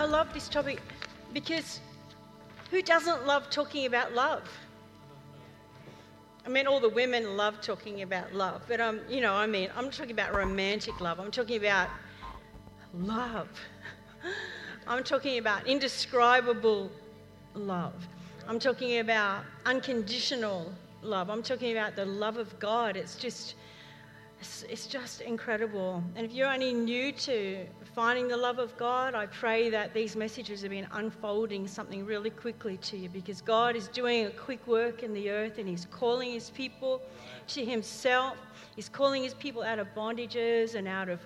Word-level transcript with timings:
I, 0.00 0.06
love 0.06 0.32
this 0.32 0.48
topic 0.48 0.80
because 1.34 1.78
who 2.70 2.80
doesn't 2.80 3.26
love 3.26 3.50
talking 3.50 3.84
about 3.84 4.14
love? 4.14 4.48
I 6.46 6.48
mean, 6.48 6.66
all 6.66 6.80
the 6.80 6.88
women 6.88 7.36
love 7.36 7.60
talking 7.60 8.00
about 8.00 8.34
love, 8.34 8.62
but 8.66 8.80
um, 8.80 9.00
you 9.10 9.20
know, 9.20 9.34
I 9.34 9.46
mean, 9.46 9.68
I'm 9.76 9.90
talking 9.90 10.12
about 10.12 10.34
romantic 10.34 11.02
love. 11.02 11.20
I'm 11.20 11.30
talking 11.30 11.58
about 11.58 11.90
love. 12.94 13.48
I'm 14.86 15.04
talking 15.04 15.38
about 15.38 15.66
indescribable 15.66 16.90
love. 17.54 18.08
I'm 18.48 18.58
talking 18.58 19.00
about 19.00 19.44
unconditional 19.66 20.72
love. 21.02 21.28
I'm 21.28 21.42
talking 21.42 21.72
about 21.72 21.94
the 21.94 22.06
love 22.06 22.38
of 22.38 22.58
God. 22.58 22.96
It's 22.96 23.16
just, 23.16 23.54
it's, 24.40 24.62
it's 24.70 24.86
just 24.86 25.20
incredible. 25.20 26.02
And 26.16 26.24
if 26.24 26.32
you're 26.32 26.48
only 26.48 26.72
new 26.72 27.12
to 27.12 27.66
finding 27.94 28.26
the 28.26 28.36
love 28.36 28.58
of 28.58 28.74
God, 28.78 29.14
I 29.14 29.26
pray 29.26 29.68
that 29.68 29.92
these 29.92 30.16
messages 30.16 30.62
have 30.62 30.70
been 30.70 30.86
unfolding 30.92 31.68
something 31.68 32.06
really 32.06 32.30
quickly 32.30 32.78
to 32.78 32.96
you 32.96 33.10
because 33.10 33.42
God 33.42 33.76
is 33.76 33.88
doing 33.88 34.26
a 34.26 34.30
quick 34.30 34.66
work 34.66 35.02
in 35.02 35.12
the 35.12 35.30
earth 35.30 35.58
and 35.58 35.68
He's 35.68 35.86
calling 35.90 36.32
His 36.32 36.48
people 36.50 37.02
to 37.48 37.64
Himself. 37.64 38.38
He's 38.76 38.88
calling 38.88 39.22
His 39.22 39.34
people 39.34 39.62
out 39.62 39.78
of 39.78 39.88
bondages 39.94 40.74
and 40.74 40.88
out 40.88 41.10
of 41.10 41.20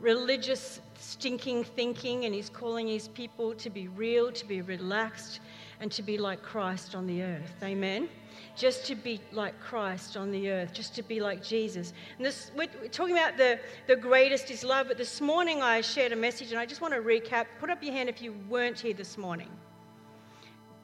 religious 0.00 0.80
stinking 0.98 1.64
thinking, 1.64 2.24
and 2.24 2.34
He's 2.34 2.48
calling 2.48 2.88
His 2.88 3.08
people 3.08 3.54
to 3.54 3.68
be 3.68 3.88
real, 3.88 4.32
to 4.32 4.46
be 4.46 4.62
relaxed, 4.62 5.40
and 5.80 5.92
to 5.92 6.02
be 6.02 6.16
like 6.16 6.42
Christ 6.42 6.94
on 6.94 7.06
the 7.06 7.22
earth. 7.22 7.54
Amen 7.62 8.08
just 8.56 8.86
to 8.86 8.94
be 8.94 9.20
like 9.32 9.60
Christ 9.60 10.16
on 10.16 10.30
the 10.30 10.50
earth, 10.50 10.72
just 10.72 10.94
to 10.94 11.02
be 11.02 11.20
like 11.20 11.44
Jesus. 11.44 11.92
And 12.16 12.24
this, 12.24 12.50
we're 12.56 12.68
talking 12.90 13.14
about 13.14 13.36
the, 13.36 13.60
the 13.86 13.96
greatest 13.96 14.50
is 14.50 14.64
love, 14.64 14.88
but 14.88 14.96
this 14.96 15.20
morning 15.20 15.62
I 15.62 15.82
shared 15.82 16.12
a 16.12 16.16
message 16.16 16.50
and 16.50 16.58
I 16.58 16.64
just 16.64 16.80
want 16.80 16.94
to 16.94 17.00
recap. 17.00 17.46
Put 17.60 17.68
up 17.68 17.82
your 17.82 17.92
hand 17.92 18.08
if 18.08 18.22
you 18.22 18.34
weren't 18.48 18.80
here 18.80 18.94
this 18.94 19.18
morning. 19.18 19.50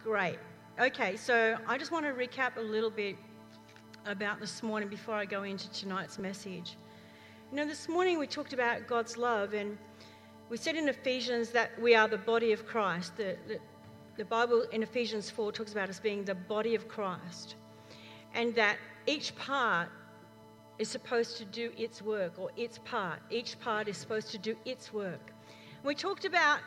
Great. 0.05 0.39
Okay, 0.79 1.17
so 1.17 1.56
I 1.67 1.79
just 1.79 1.91
want 1.91 2.05
to 2.05 2.12
recap 2.12 2.59
a 2.59 2.61
little 2.61 2.91
bit 2.91 3.17
about 4.05 4.39
this 4.39 4.62
morning 4.62 4.91
before 4.91 5.14
I 5.14 5.25
go 5.25 5.45
into 5.45 5.70
tonight's 5.70 6.19
message. 6.19 6.77
You 7.51 7.57
know, 7.57 7.67
this 7.67 7.89
morning 7.89 8.19
we 8.19 8.27
talked 8.27 8.53
about 8.53 8.86
God's 8.86 9.17
love 9.17 9.55
and 9.55 9.79
we 10.51 10.59
said 10.59 10.77
in 10.77 10.89
Ephesians 10.91 11.48
that 11.51 11.81
we 11.81 11.95
are 11.95 12.07
the 12.07 12.19
body 12.19 12.53
of 12.53 12.67
Christ. 12.67 13.17
The, 13.17 13.36
the, 13.48 13.59
the 14.19 14.25
Bible 14.27 14.67
in 14.73 14.83
Ephesians 14.83 15.31
4 15.31 15.53
talks 15.53 15.73
about 15.73 15.89
us 15.89 15.98
being 15.98 16.25
the 16.25 16.34
body 16.34 16.75
of 16.75 16.86
Christ 16.86 17.55
and 18.34 18.55
that 18.55 18.77
each 19.06 19.34
part 19.36 19.88
is 20.78 20.88
supposed 20.88 21.36
to 21.38 21.44
do 21.44 21.70
its 21.77 22.02
work 22.02 22.33
or 22.39 22.50
its 22.56 22.78
part. 22.78 23.20
Each 23.30 23.58
part 23.61 23.89
is 23.89 23.97
supposed 23.97 24.30
to 24.33 24.39
do 24.39 24.56
its 24.64 24.92
work. 24.92 25.33
We 25.84 25.94
talked 25.94 26.24
about 26.24 26.61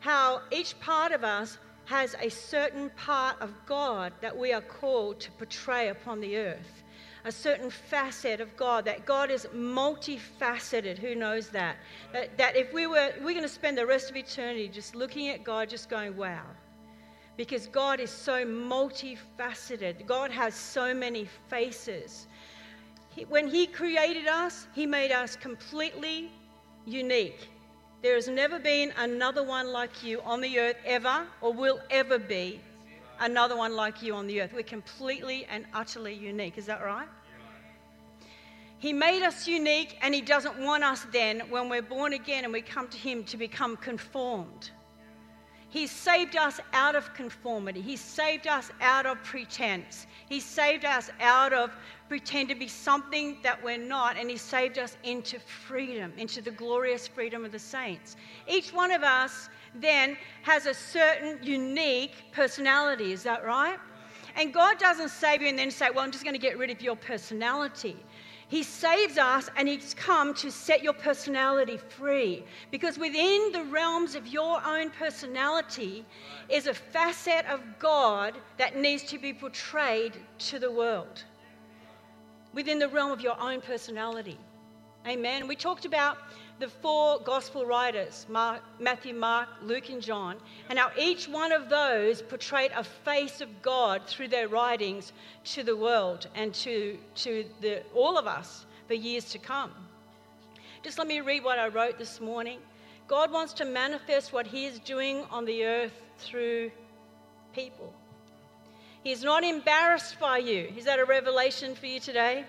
how 0.00 0.42
each 0.50 0.78
part 0.80 1.12
of 1.12 1.24
us 1.24 1.58
has 1.86 2.14
a 2.20 2.28
certain 2.28 2.90
part 2.90 3.40
of 3.40 3.50
God 3.66 4.12
that 4.20 4.36
we 4.36 4.52
are 4.52 4.60
called 4.60 5.20
to 5.20 5.30
portray 5.32 5.88
upon 5.88 6.20
the 6.20 6.36
earth. 6.36 6.82
A 7.24 7.32
certain 7.32 7.70
facet 7.70 8.40
of 8.40 8.56
God, 8.56 8.84
that 8.84 9.04
God 9.04 9.30
is 9.30 9.46
multifaceted. 9.54 10.98
Who 10.98 11.14
knows 11.14 11.48
that? 11.48 11.76
That, 12.12 12.38
that 12.38 12.56
if 12.56 12.72
we 12.72 12.86
were, 12.86 13.12
we're 13.18 13.32
going 13.32 13.42
to 13.42 13.48
spend 13.48 13.76
the 13.76 13.86
rest 13.86 14.08
of 14.08 14.16
eternity 14.16 14.68
just 14.68 14.94
looking 14.94 15.28
at 15.28 15.44
God, 15.44 15.68
just 15.68 15.90
going, 15.90 16.16
wow 16.16 16.44
because 17.38 17.68
God 17.68 18.00
is 18.00 18.10
so 18.10 18.44
multifaceted. 18.44 20.04
God 20.06 20.32
has 20.32 20.54
so 20.54 20.92
many 20.92 21.28
faces. 21.48 22.26
He, 23.14 23.24
when 23.26 23.46
He 23.46 23.66
created 23.66 24.26
us, 24.26 24.66
He 24.74 24.86
made 24.86 25.12
us 25.12 25.36
completely 25.36 26.32
unique. 26.84 27.48
There 28.02 28.16
has 28.16 28.28
never 28.28 28.58
been 28.58 28.92
another 28.98 29.44
one 29.44 29.72
like 29.72 30.02
you 30.02 30.20
on 30.22 30.40
the 30.40 30.58
earth 30.58 30.78
ever, 30.84 31.26
or 31.40 31.52
will 31.52 31.80
ever 31.90 32.18
be 32.18 32.60
another 33.20 33.56
one 33.56 33.76
like 33.76 34.02
you 34.02 34.14
on 34.14 34.26
the 34.26 34.40
earth. 34.40 34.52
We're 34.52 34.64
completely 34.64 35.46
and 35.48 35.64
utterly 35.72 36.14
unique. 36.14 36.58
Is 36.58 36.66
that 36.66 36.82
right? 36.84 37.08
He 38.78 38.92
made 38.92 39.22
us 39.22 39.46
unique, 39.46 39.96
and 40.02 40.12
He 40.12 40.22
doesn't 40.22 40.58
want 40.58 40.82
us 40.82 41.06
then, 41.12 41.42
when 41.50 41.68
we're 41.68 41.82
born 41.82 42.14
again 42.14 42.42
and 42.42 42.52
we 42.52 42.62
come 42.62 42.88
to 42.88 42.98
Him, 42.98 43.22
to 43.24 43.36
become 43.36 43.76
conformed. 43.76 44.72
He's 45.70 45.90
saved 45.90 46.36
us 46.36 46.60
out 46.72 46.96
of 46.96 47.12
conformity. 47.12 47.80
He 47.80 47.96
saved 47.96 48.46
us 48.46 48.70
out 48.80 49.04
of 49.04 49.22
pretense. 49.22 50.06
He 50.28 50.40
saved 50.40 50.84
us 50.84 51.10
out 51.20 51.52
of 51.52 51.70
pretend 52.08 52.48
to 52.48 52.54
be 52.54 52.68
something 52.68 53.36
that 53.42 53.62
we're 53.62 53.76
not, 53.76 54.16
and 54.16 54.30
He 54.30 54.38
saved 54.38 54.78
us 54.78 54.96
into 55.04 55.38
freedom, 55.38 56.12
into 56.16 56.40
the 56.40 56.50
glorious 56.50 57.06
freedom 57.06 57.44
of 57.44 57.52
the 57.52 57.58
saints. 57.58 58.16
Each 58.48 58.72
one 58.72 58.90
of 58.90 59.02
us 59.02 59.50
then 59.74 60.16
has 60.42 60.64
a 60.64 60.72
certain 60.72 61.38
unique 61.42 62.14
personality, 62.32 63.12
is 63.12 63.22
that 63.24 63.44
right? 63.44 63.78
And 64.36 64.54
God 64.54 64.78
doesn't 64.78 65.10
save 65.10 65.42
you 65.42 65.48
and 65.48 65.58
then 65.58 65.70
say, 65.70 65.90
Well, 65.90 66.04
I'm 66.04 66.12
just 66.12 66.24
going 66.24 66.34
to 66.34 66.40
get 66.40 66.56
rid 66.56 66.70
of 66.70 66.80
your 66.80 66.96
personality. 66.96 67.96
He 68.48 68.62
saves 68.62 69.18
us 69.18 69.50
and 69.56 69.68
He's 69.68 69.94
come 69.94 70.32
to 70.34 70.50
set 70.50 70.82
your 70.82 70.94
personality 70.94 71.76
free. 71.76 72.44
Because 72.70 72.98
within 72.98 73.52
the 73.52 73.64
realms 73.64 74.14
of 74.14 74.26
your 74.26 74.64
own 74.64 74.90
personality 74.90 76.04
is 76.48 76.66
a 76.66 76.74
facet 76.74 77.44
of 77.46 77.60
God 77.78 78.34
that 78.56 78.76
needs 78.76 79.02
to 79.04 79.18
be 79.18 79.34
portrayed 79.34 80.14
to 80.38 80.58
the 80.58 80.72
world. 80.72 81.24
Within 82.54 82.78
the 82.78 82.88
realm 82.88 83.12
of 83.12 83.20
your 83.20 83.38
own 83.38 83.60
personality. 83.60 84.38
Amen. 85.06 85.46
We 85.46 85.54
talked 85.54 85.84
about 85.84 86.16
the 86.58 86.68
four 86.68 87.20
gospel 87.20 87.64
writers 87.64 88.26
Mark, 88.28 88.62
Matthew, 88.80 89.14
Mark, 89.14 89.48
Luke, 89.62 89.90
and 89.90 90.02
John, 90.02 90.36
and 90.68 90.78
how 90.78 90.90
each 90.98 91.28
one 91.28 91.52
of 91.52 91.68
those 91.68 92.22
portrayed 92.22 92.72
a 92.76 92.82
face 92.84 93.40
of 93.40 93.62
God 93.62 94.02
through 94.06 94.28
their 94.28 94.48
writings 94.48 95.12
to 95.44 95.62
the 95.62 95.76
world 95.76 96.26
and 96.34 96.52
to, 96.54 96.98
to 97.16 97.44
the, 97.60 97.82
all 97.94 98.18
of 98.18 98.26
us 98.26 98.66
for 98.86 98.94
years 98.94 99.26
to 99.26 99.38
come. 99.38 99.72
Just 100.82 100.98
let 100.98 101.06
me 101.06 101.20
read 101.20 101.44
what 101.44 101.58
I 101.58 101.68
wrote 101.68 101.98
this 101.98 102.20
morning. 102.20 102.58
God 103.06 103.32
wants 103.32 103.52
to 103.54 103.64
manifest 103.64 104.32
what 104.32 104.46
He 104.46 104.66
is 104.66 104.78
doing 104.80 105.24
on 105.30 105.44
the 105.44 105.64
earth 105.64 105.92
through 106.18 106.70
people. 107.54 107.92
He's 109.02 109.22
not 109.22 109.44
embarrassed 109.44 110.18
by 110.20 110.38
you. 110.38 110.72
Is 110.76 110.84
that 110.84 110.98
a 110.98 111.04
revelation 111.04 111.74
for 111.74 111.86
you 111.86 112.00
today? 112.00 112.44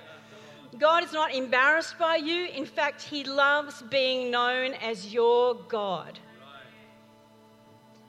God 0.78 1.03
is 1.03 1.12
not 1.12 1.34
embarrassed 1.34 1.97
by 1.97 2.18
you. 2.18 2.46
In 2.46 2.66
fact, 2.66 3.02
He 3.02 3.24
loves 3.24 3.81
being 3.84 4.30
known 4.30 4.74
as 4.75 5.12
your 5.12 5.56
God. 5.56 6.19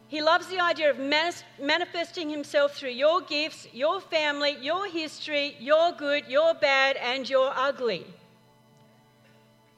He 0.09 0.21
loves 0.21 0.49
the 0.49 0.59
idea 0.59 0.91
of 0.91 0.99
manifesting 1.59 2.29
Himself 2.29 2.75
through 2.75 2.91
your 2.91 3.21
gifts, 3.23 3.69
your 3.73 4.01
family, 4.01 4.57
your 4.61 4.89
history, 4.89 5.57
your 5.61 5.93
good, 5.93 6.27
your 6.27 6.53
bad, 6.55 6.97
and 6.97 7.29
your 7.31 7.53
ugly. 7.55 8.05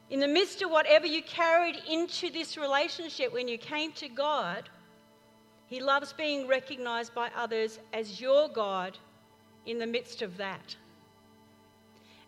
In 0.09 0.21
the 0.21 0.29
midst 0.29 0.63
of 0.63 0.71
whatever 0.71 1.07
you 1.07 1.23
carried 1.23 1.77
into 1.89 2.31
this 2.31 2.57
relationship 2.57 3.33
when 3.33 3.47
you 3.47 3.59
came 3.59 3.93
to 3.93 4.09
God, 4.09 4.69
He 5.67 5.81
loves 5.81 6.13
being 6.13 6.49
recognized 6.49 7.15
by 7.15 7.31
others 7.37 7.79
as 7.93 8.21
your 8.21 8.49
God 8.49 8.99
in 9.67 9.79
the 9.79 9.87
midst 9.87 10.23
of 10.23 10.37
that. 10.39 10.77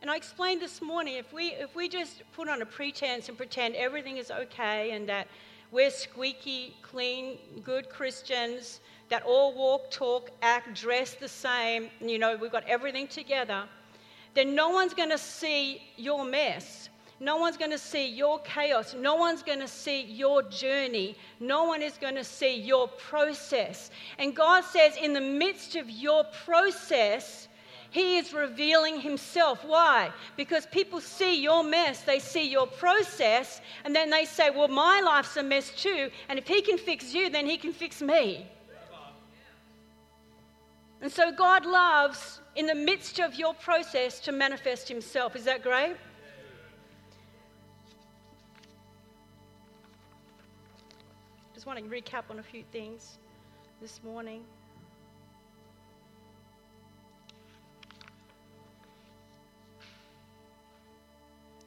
And 0.05 0.11
I 0.11 0.17
explained 0.17 0.61
this 0.61 0.83
morning 0.83 1.15
if 1.15 1.33
we, 1.33 1.53
if 1.53 1.75
we 1.75 1.89
just 1.89 2.25
put 2.35 2.47
on 2.47 2.61
a 2.61 2.67
pretense 2.67 3.31
and 3.31 3.39
pretend 3.39 3.75
everything 3.75 4.19
is 4.19 4.31
okay 4.31 4.91
and 4.91 5.09
that 5.09 5.29
we're 5.73 5.89
squeaky, 5.89 6.77
clean, 6.83 7.39
good 7.65 7.89
Christians 7.89 8.81
that 9.09 9.23
all 9.23 9.55
walk, 9.55 9.91
talk, 9.91 10.31
act, 10.43 10.79
dress 10.79 11.15
the 11.15 11.27
same, 11.27 11.89
you 12.03 12.19
know, 12.19 12.37
we've 12.37 12.53
got 12.53 12.69
everything 12.69 13.07
together, 13.09 13.65
then 14.35 14.55
no 14.55 14.69
one's 14.69 14.93
going 14.93 15.09
to 15.09 15.17
see 15.17 15.81
your 15.97 16.23
mess. 16.23 16.91
No 17.19 17.39
one's 17.39 17.57
going 17.57 17.71
to 17.71 17.79
see 17.79 18.07
your 18.07 18.41
chaos. 18.41 18.93
No 18.93 19.15
one's 19.15 19.43
going 19.43 19.61
to 19.61 19.69
see 19.69 20.03
your 20.03 20.43
journey. 20.43 21.17
No 21.41 21.65
one 21.65 21.81
is 21.81 21.97
going 21.97 22.17
to 22.17 22.25
see 22.25 22.55
your 22.55 22.89
process. 22.89 23.91
And 24.19 24.37
God 24.37 24.65
says, 24.65 24.99
in 24.99 25.15
the 25.15 25.23
midst 25.23 25.77
of 25.77 25.89
your 25.89 26.25
process, 26.45 27.49
He 27.95 28.17
is 28.17 28.35
revealing 28.35 29.01
Himself. 29.01 29.65
Why? 29.65 30.11
Because 30.37 30.67
people 30.67 31.01
see 31.01 31.41
your 31.41 31.63
mess, 31.63 32.01
they 32.01 32.19
see 32.19 32.51
your 32.51 32.67
process, 32.67 33.61
and 33.85 33.95
then 33.95 34.11
they 34.11 34.25
say, 34.25 34.51
Well, 34.51 34.67
my 34.67 35.01
life's 35.01 35.37
a 35.37 35.45
mess 35.45 35.71
too, 35.71 36.11
and 36.29 36.37
if 36.37 36.49
He 36.49 36.61
can 36.61 36.77
fix 36.77 37.15
you, 37.15 37.31
then 37.31 37.47
He 37.47 37.57
can 37.57 37.73
fix 37.73 38.03
me. 38.03 38.51
And 41.03 41.13
so 41.13 41.31
God 41.31 41.65
loves, 41.65 42.41
in 42.57 42.67
the 42.67 42.75
midst 42.75 43.21
of 43.21 43.37
your 43.37 43.55
process, 43.55 44.19
to 44.21 44.33
manifest 44.33 44.89
Himself. 44.89 45.37
Is 45.37 45.45
that 45.45 45.63
great? 45.63 45.95
Just 51.55 51.65
want 51.65 51.79
to 51.79 51.85
recap 51.85 52.25
on 52.29 52.41
a 52.41 52.43
few 52.43 52.65
things 52.73 53.19
this 53.81 54.03
morning. 54.03 54.43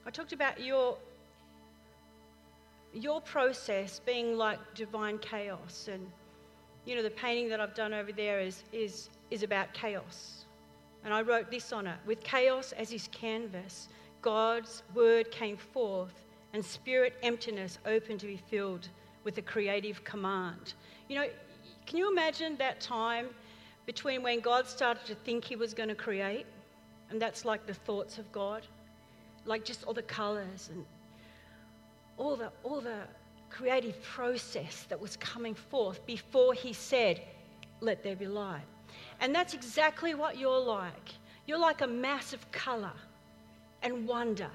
I 0.07 0.09
talked 0.09 0.31
about 0.31 0.61
your 0.61 0.97
your 2.93 3.19
process 3.19 3.99
being 4.05 4.37
like 4.37 4.57
divine 4.73 5.17
chaos 5.17 5.89
and 5.91 6.09
you 6.85 6.95
know 6.95 7.03
the 7.03 7.09
painting 7.09 7.49
that 7.49 7.59
I've 7.59 7.75
done 7.75 7.93
over 7.93 8.13
there 8.13 8.39
is 8.39 8.63
is 8.71 9.09
is 9.31 9.43
about 9.43 9.73
chaos. 9.73 10.45
And 11.03 11.13
I 11.13 11.21
wrote 11.21 11.51
this 11.51 11.73
on 11.73 11.87
it. 11.87 11.97
With 12.05 12.23
chaos 12.23 12.71
as 12.71 12.89
his 12.89 13.09
canvas, 13.09 13.89
God's 14.21 14.83
word 14.95 15.29
came 15.29 15.57
forth 15.57 16.23
and 16.53 16.63
spirit 16.63 17.15
emptiness 17.21 17.77
opened 17.85 18.21
to 18.21 18.27
be 18.27 18.37
filled 18.37 18.87
with 19.25 19.37
a 19.37 19.41
creative 19.41 20.05
command. 20.05 20.73
You 21.09 21.17
know, 21.17 21.27
can 21.85 21.97
you 21.97 22.09
imagine 22.09 22.55
that 22.57 22.79
time 22.79 23.27
between 23.85 24.23
when 24.23 24.39
God 24.39 24.67
started 24.67 25.05
to 25.07 25.15
think 25.15 25.43
he 25.43 25.57
was 25.57 25.73
going 25.73 25.89
to 25.89 25.95
create? 25.95 26.45
And 27.09 27.21
that's 27.21 27.43
like 27.43 27.67
the 27.67 27.73
thoughts 27.73 28.17
of 28.17 28.31
God 28.31 28.65
like 29.47 29.63
just 29.63 29.83
all 29.85 29.93
the 29.93 30.01
colors 30.01 30.69
and 30.71 30.85
all 32.17 32.35
the, 32.35 32.51
all 32.63 32.81
the 32.81 33.01
creative 33.49 34.01
process 34.03 34.85
that 34.89 34.99
was 34.99 35.15
coming 35.17 35.55
forth 35.55 36.05
before 36.05 36.53
he 36.53 36.73
said, 36.73 37.21
Let 37.79 38.03
there 38.03 38.15
be 38.15 38.27
light. 38.27 38.65
And 39.19 39.33
that's 39.33 39.53
exactly 39.53 40.13
what 40.13 40.37
you're 40.37 40.59
like. 40.59 41.13
You're 41.45 41.59
like 41.59 41.81
a 41.81 41.87
mass 41.87 42.33
of 42.33 42.51
color 42.51 42.91
and 43.81 44.07
wonder 44.07 44.51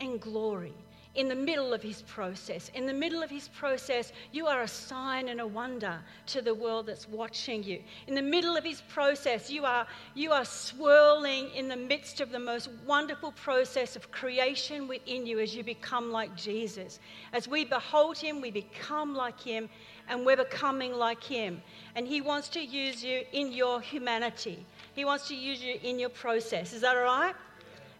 and 0.00 0.20
glory 0.20 0.74
in 1.14 1.28
the 1.28 1.34
middle 1.34 1.72
of 1.72 1.82
his 1.82 2.02
process. 2.02 2.70
In 2.74 2.86
the 2.86 2.92
middle 2.92 3.22
of 3.22 3.30
his 3.30 3.48
process, 3.48 4.12
you 4.30 4.46
are 4.46 4.62
a 4.62 4.68
sign 4.68 5.28
and 5.28 5.40
a 5.40 5.46
wonder 5.46 5.98
to 6.26 6.42
the 6.42 6.54
world 6.54 6.86
that's 6.86 7.08
watching 7.08 7.62
you. 7.62 7.82
In 8.06 8.14
the 8.14 8.22
middle 8.22 8.56
of 8.56 8.64
his 8.64 8.82
process, 8.82 9.50
you 9.50 9.64
are, 9.64 9.86
you 10.14 10.32
are 10.32 10.44
swirling 10.44 11.50
in 11.54 11.68
the 11.68 11.76
midst 11.76 12.20
of 12.20 12.30
the 12.30 12.38
most 12.38 12.68
wonderful 12.86 13.32
process 13.32 13.96
of 13.96 14.10
creation 14.10 14.86
within 14.86 15.26
you 15.26 15.40
as 15.40 15.54
you 15.54 15.64
become 15.64 16.12
like 16.12 16.36
Jesus. 16.36 17.00
As 17.32 17.48
we 17.48 17.64
behold 17.64 18.18
him, 18.18 18.40
we 18.40 18.50
become 18.50 19.14
like 19.14 19.40
him, 19.40 19.68
and 20.08 20.24
we're 20.24 20.36
becoming 20.36 20.92
like 20.92 21.24
him. 21.24 21.60
And 21.96 22.06
he 22.06 22.20
wants 22.20 22.48
to 22.50 22.60
use 22.60 23.02
you 23.02 23.22
in 23.32 23.52
your 23.52 23.80
humanity. 23.80 24.64
He 24.94 25.04
wants 25.04 25.26
to 25.28 25.34
use 25.34 25.62
you 25.62 25.78
in 25.82 25.98
your 25.98 26.10
process. 26.10 26.72
Is 26.72 26.82
that 26.82 26.96
all 26.96 27.02
right? 27.02 27.34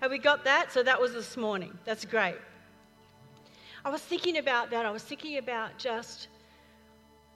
Have 0.01 0.11
we 0.11 0.19
got 0.19 0.45
that? 0.45 0.71
So 0.73 0.83
that 0.83 1.01
was 1.01 1.13
this 1.13 1.37
morning. 1.37 1.77
That's 1.85 2.05
great. 2.05 2.37
I 3.85 3.91
was 3.91 4.03
thinking 4.03 4.39
about 4.39 4.71
that. 4.71 4.85
I 4.87 4.91
was 4.91 5.03
thinking 5.03 5.39
about 5.39 5.79
just 5.79 6.29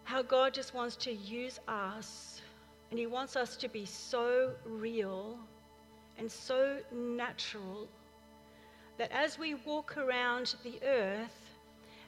how 0.05 0.23
God 0.23 0.53
just 0.53 0.75
wants 0.75 0.97
to 0.97 1.12
use 1.12 1.61
us 1.69 2.41
and 2.91 2.99
He 2.99 3.06
wants 3.06 3.37
us 3.37 3.56
to 3.56 3.69
be 3.69 3.85
so 3.85 4.53
real 4.65 5.39
and 6.19 6.31
so 6.31 6.79
natural 6.93 7.89
that 8.99 9.11
as 9.12 9.39
we 9.39 9.55
walk 9.55 9.97
around 9.97 10.55
the 10.65 10.79
earth, 10.85 11.50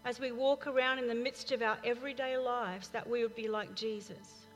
as 0.04 0.20
we 0.20 0.32
walk 0.32 0.66
around 0.66 0.98
in 0.98 1.08
the 1.08 1.14
midst 1.14 1.50
of 1.52 1.62
our 1.62 1.78
everyday 1.84 2.36
lives, 2.36 2.88
that 2.88 3.08
we 3.08 3.22
would 3.22 3.34
be 3.34 3.48
like 3.48 3.74
Jesus. 3.74 4.46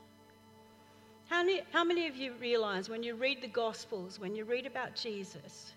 How 1.27 1.43
many, 1.43 1.61
how 1.71 1.83
many 1.83 2.07
of 2.07 2.15
you 2.15 2.33
realize 2.39 2.89
when 2.89 3.03
you 3.03 3.15
read 3.15 3.41
the 3.41 3.47
Gospels, 3.47 4.19
when 4.19 4.35
you 4.35 4.45
read 4.45 4.65
about 4.65 4.95
Jesus, 4.95 5.73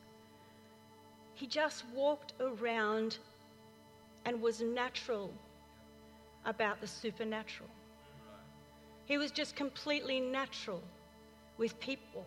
he 1.34 1.46
just 1.46 1.84
walked 1.94 2.34
around 2.40 3.18
and 4.24 4.40
was 4.40 4.60
natural 4.60 5.32
about 6.44 6.80
the 6.80 6.86
supernatural. 6.86 7.70
He 9.04 9.18
was 9.18 9.30
just 9.30 9.56
completely 9.56 10.20
natural 10.20 10.82
with 11.58 11.78
people 11.80 12.26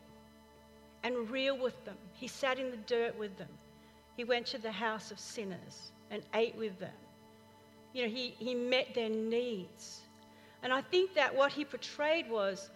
and 1.04 1.30
real 1.30 1.58
with 1.58 1.84
them. 1.86 1.98
He 2.14 2.28
sat 2.28 2.60
in 2.60 2.72
the 2.72 2.78
dirt 2.78 3.18
with 3.18 3.38
them. 3.38 3.50
He 4.18 4.24
went 4.24 4.46
to 4.48 4.58
the 4.58 4.72
house 4.72 5.12
of 5.12 5.20
sinners 5.20 5.92
and 6.10 6.24
ate 6.34 6.56
with 6.56 6.80
them. 6.80 6.94
You 7.94 8.04
know, 8.04 8.10
he, 8.10 8.36
he 8.38 8.56
met 8.56 8.94
their 8.94 9.10
needs. 9.10 10.02
And 10.64 10.74
I 10.74 10.82
think 10.82 11.14
that 11.16 11.36
what 11.36 11.52
he 11.52 11.64
portrayed 11.64 12.30
was 12.30 12.70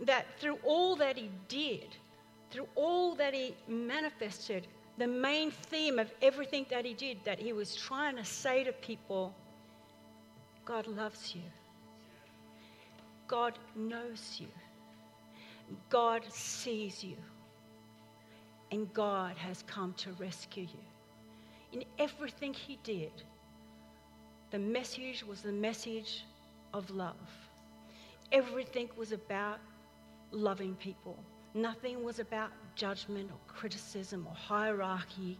that 0.00 0.26
through 0.38 0.58
all 0.64 0.96
that 0.96 1.16
he 1.16 1.30
did, 1.48 1.96
through 2.50 2.68
all 2.74 3.14
that 3.16 3.34
he 3.34 3.54
manifested, 3.66 4.66
the 4.98 5.06
main 5.06 5.50
theme 5.50 5.98
of 5.98 6.12
everything 6.20 6.66
that 6.70 6.84
he 6.84 6.94
did, 6.94 7.18
that 7.24 7.38
he 7.38 7.52
was 7.52 7.74
trying 7.74 8.16
to 8.16 8.24
say 8.24 8.64
to 8.64 8.72
people 8.72 9.34
God 10.64 10.86
loves 10.86 11.34
you, 11.34 11.42
God 13.26 13.58
knows 13.74 14.36
you, 14.38 14.48
God 15.88 16.22
sees 16.30 17.02
you, 17.02 17.16
and 18.70 18.92
God 18.92 19.36
has 19.36 19.64
come 19.66 19.92
to 19.94 20.12
rescue 20.12 20.64
you. 20.64 21.80
In 21.80 21.84
everything 21.98 22.52
he 22.52 22.78
did, 22.84 23.12
the 24.50 24.58
message 24.58 25.24
was 25.24 25.40
the 25.40 25.52
message 25.52 26.24
of 26.74 26.90
love. 26.90 27.16
Everything 28.30 28.88
was 28.96 29.12
about 29.12 29.58
loving 30.30 30.74
people. 30.76 31.16
Nothing 31.54 32.04
was 32.04 32.18
about 32.18 32.50
judgment 32.74 33.30
or 33.30 33.38
criticism 33.52 34.26
or 34.28 34.34
hierarchy 34.34 35.38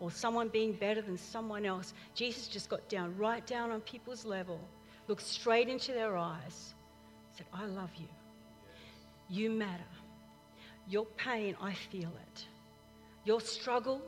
or 0.00 0.10
someone 0.10 0.48
being 0.48 0.72
better 0.72 1.02
than 1.02 1.16
someone 1.16 1.64
else. 1.64 1.94
Jesus 2.14 2.48
just 2.48 2.68
got 2.68 2.88
down, 2.88 3.16
right 3.16 3.46
down 3.46 3.70
on 3.70 3.80
people's 3.82 4.24
level, 4.24 4.60
looked 5.08 5.22
straight 5.22 5.68
into 5.68 5.92
their 5.92 6.16
eyes, 6.16 6.74
said, 7.36 7.46
I 7.52 7.66
love 7.66 7.90
you. 7.96 8.08
You 9.28 9.50
matter. 9.50 9.82
Your 10.88 11.06
pain, 11.16 11.56
I 11.60 11.72
feel 11.72 12.12
it. 12.28 12.46
Your 13.24 13.40
struggle, 13.40 14.02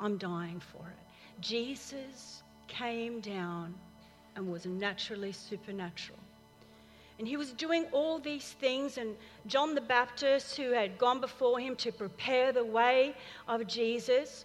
I'm 0.00 0.16
dying 0.16 0.60
for 0.72 0.86
it. 0.88 1.42
Jesus 1.42 2.42
came 2.68 3.20
down 3.20 3.74
and 4.34 4.50
was 4.50 4.64
naturally 4.64 5.32
supernatural. 5.32 6.18
And 7.18 7.28
he 7.28 7.36
was 7.36 7.52
doing 7.52 7.86
all 7.92 8.18
these 8.18 8.52
things, 8.52 8.98
and 8.98 9.16
John 9.46 9.74
the 9.74 9.80
Baptist, 9.80 10.56
who 10.56 10.72
had 10.72 10.98
gone 10.98 11.20
before 11.20 11.60
him 11.60 11.76
to 11.76 11.92
prepare 11.92 12.52
the 12.52 12.64
way 12.64 13.14
of 13.46 13.66
Jesus, 13.66 14.44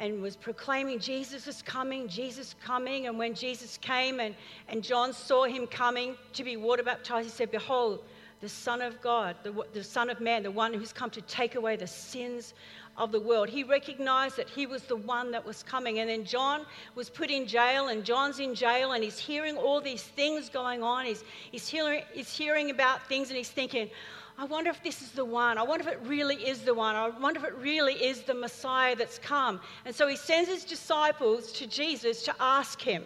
and 0.00 0.22
was 0.22 0.36
proclaiming 0.36 1.00
Jesus 1.00 1.46
is 1.48 1.60
coming, 1.60 2.08
Jesus 2.08 2.54
coming. 2.62 3.06
And 3.08 3.18
when 3.18 3.34
Jesus 3.34 3.76
came 3.78 4.20
and, 4.20 4.34
and 4.68 4.82
John 4.82 5.12
saw 5.12 5.44
him 5.44 5.66
coming 5.66 6.16
to 6.34 6.44
be 6.44 6.56
water 6.56 6.82
baptized, 6.82 7.26
he 7.26 7.32
said, 7.32 7.50
Behold, 7.50 8.04
the 8.40 8.48
Son 8.48 8.80
of 8.80 9.00
God, 9.00 9.36
the, 9.42 9.52
the 9.72 9.82
Son 9.82 10.10
of 10.10 10.20
Man, 10.20 10.42
the 10.42 10.50
one 10.50 10.72
who's 10.72 10.92
come 10.92 11.10
to 11.10 11.20
take 11.22 11.54
away 11.54 11.76
the 11.76 11.86
sins 11.86 12.54
of 12.96 13.12
the 13.12 13.20
world. 13.20 13.48
He 13.48 13.64
recognized 13.64 14.36
that 14.36 14.48
he 14.48 14.66
was 14.66 14.82
the 14.82 14.96
one 14.96 15.30
that 15.30 15.44
was 15.44 15.62
coming. 15.62 16.00
And 16.00 16.10
then 16.10 16.24
John 16.24 16.66
was 16.94 17.08
put 17.08 17.30
in 17.30 17.46
jail, 17.46 17.88
and 17.88 18.04
John's 18.04 18.40
in 18.40 18.54
jail, 18.54 18.92
and 18.92 19.02
he's 19.02 19.18
hearing 19.18 19.56
all 19.56 19.80
these 19.80 20.02
things 20.02 20.48
going 20.48 20.82
on. 20.82 21.06
He's, 21.06 21.24
he's, 21.50 21.68
hearing, 21.68 22.02
he's 22.12 22.36
hearing 22.36 22.70
about 22.70 23.06
things, 23.08 23.28
and 23.28 23.36
he's 23.36 23.50
thinking, 23.50 23.88
I 24.36 24.44
wonder 24.44 24.70
if 24.70 24.82
this 24.84 25.02
is 25.02 25.10
the 25.12 25.24
one. 25.24 25.58
I 25.58 25.64
wonder 25.64 25.88
if 25.88 25.92
it 25.92 26.00
really 26.04 26.36
is 26.36 26.60
the 26.60 26.74
one. 26.74 26.94
I 26.94 27.08
wonder 27.08 27.40
if 27.40 27.46
it 27.46 27.56
really 27.58 27.94
is 27.94 28.22
the 28.22 28.34
Messiah 28.34 28.94
that's 28.94 29.18
come. 29.18 29.60
And 29.84 29.92
so 29.92 30.06
he 30.06 30.16
sends 30.16 30.48
his 30.48 30.64
disciples 30.64 31.50
to 31.52 31.66
Jesus 31.66 32.22
to 32.22 32.34
ask 32.38 32.80
him. 32.80 33.04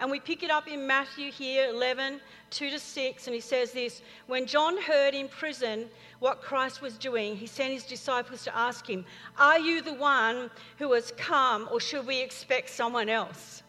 And 0.00 0.10
we 0.10 0.18
pick 0.18 0.42
it 0.42 0.50
up 0.50 0.66
in 0.66 0.84
Matthew 0.84 1.30
here, 1.30 1.68
11, 1.68 2.20
2 2.52 2.70
to 2.70 2.78
6, 2.78 3.26
and 3.26 3.34
he 3.34 3.40
says 3.40 3.72
this 3.72 4.02
When 4.26 4.46
John 4.46 4.80
heard 4.80 5.14
in 5.14 5.28
prison 5.28 5.86
what 6.20 6.42
Christ 6.42 6.80
was 6.80 6.96
doing, 6.98 7.36
he 7.36 7.46
sent 7.46 7.72
his 7.72 7.84
disciples 7.84 8.44
to 8.44 8.56
ask 8.56 8.88
him, 8.88 9.04
Are 9.38 9.58
you 9.58 9.82
the 9.82 9.94
one 9.94 10.50
who 10.78 10.92
has 10.92 11.12
come, 11.16 11.68
or 11.72 11.80
should 11.80 12.06
we 12.06 12.20
expect 12.20 12.70
someone 12.70 13.08
else? 13.08 13.62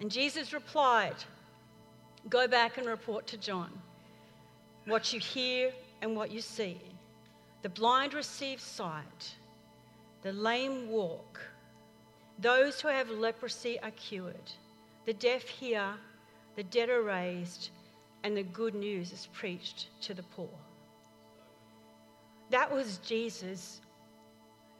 And 0.00 0.10
Jesus 0.10 0.52
replied, 0.52 1.16
Go 2.28 2.46
back 2.46 2.78
and 2.78 2.86
report 2.86 3.26
to 3.28 3.36
John 3.36 3.70
what 4.86 5.12
you 5.12 5.20
hear 5.20 5.72
and 6.00 6.16
what 6.16 6.30
you 6.30 6.40
see. 6.40 6.78
The 7.62 7.68
blind 7.68 8.14
receive 8.14 8.60
sight, 8.60 9.34
the 10.22 10.32
lame 10.32 10.88
walk, 10.88 11.40
those 12.38 12.80
who 12.80 12.88
have 12.88 13.10
leprosy 13.10 13.80
are 13.80 13.90
cured, 13.90 14.52
the 15.04 15.12
deaf 15.12 15.42
hear, 15.42 15.94
the 16.56 16.62
dead 16.62 16.88
are 16.88 17.02
raised, 17.02 17.70
and 18.24 18.36
the 18.36 18.42
good 18.42 18.74
news 18.74 19.12
is 19.12 19.28
preached 19.32 19.88
to 20.02 20.14
the 20.14 20.22
poor. 20.22 20.48
That 22.50 22.72
was 22.72 22.98
Jesus 22.98 23.80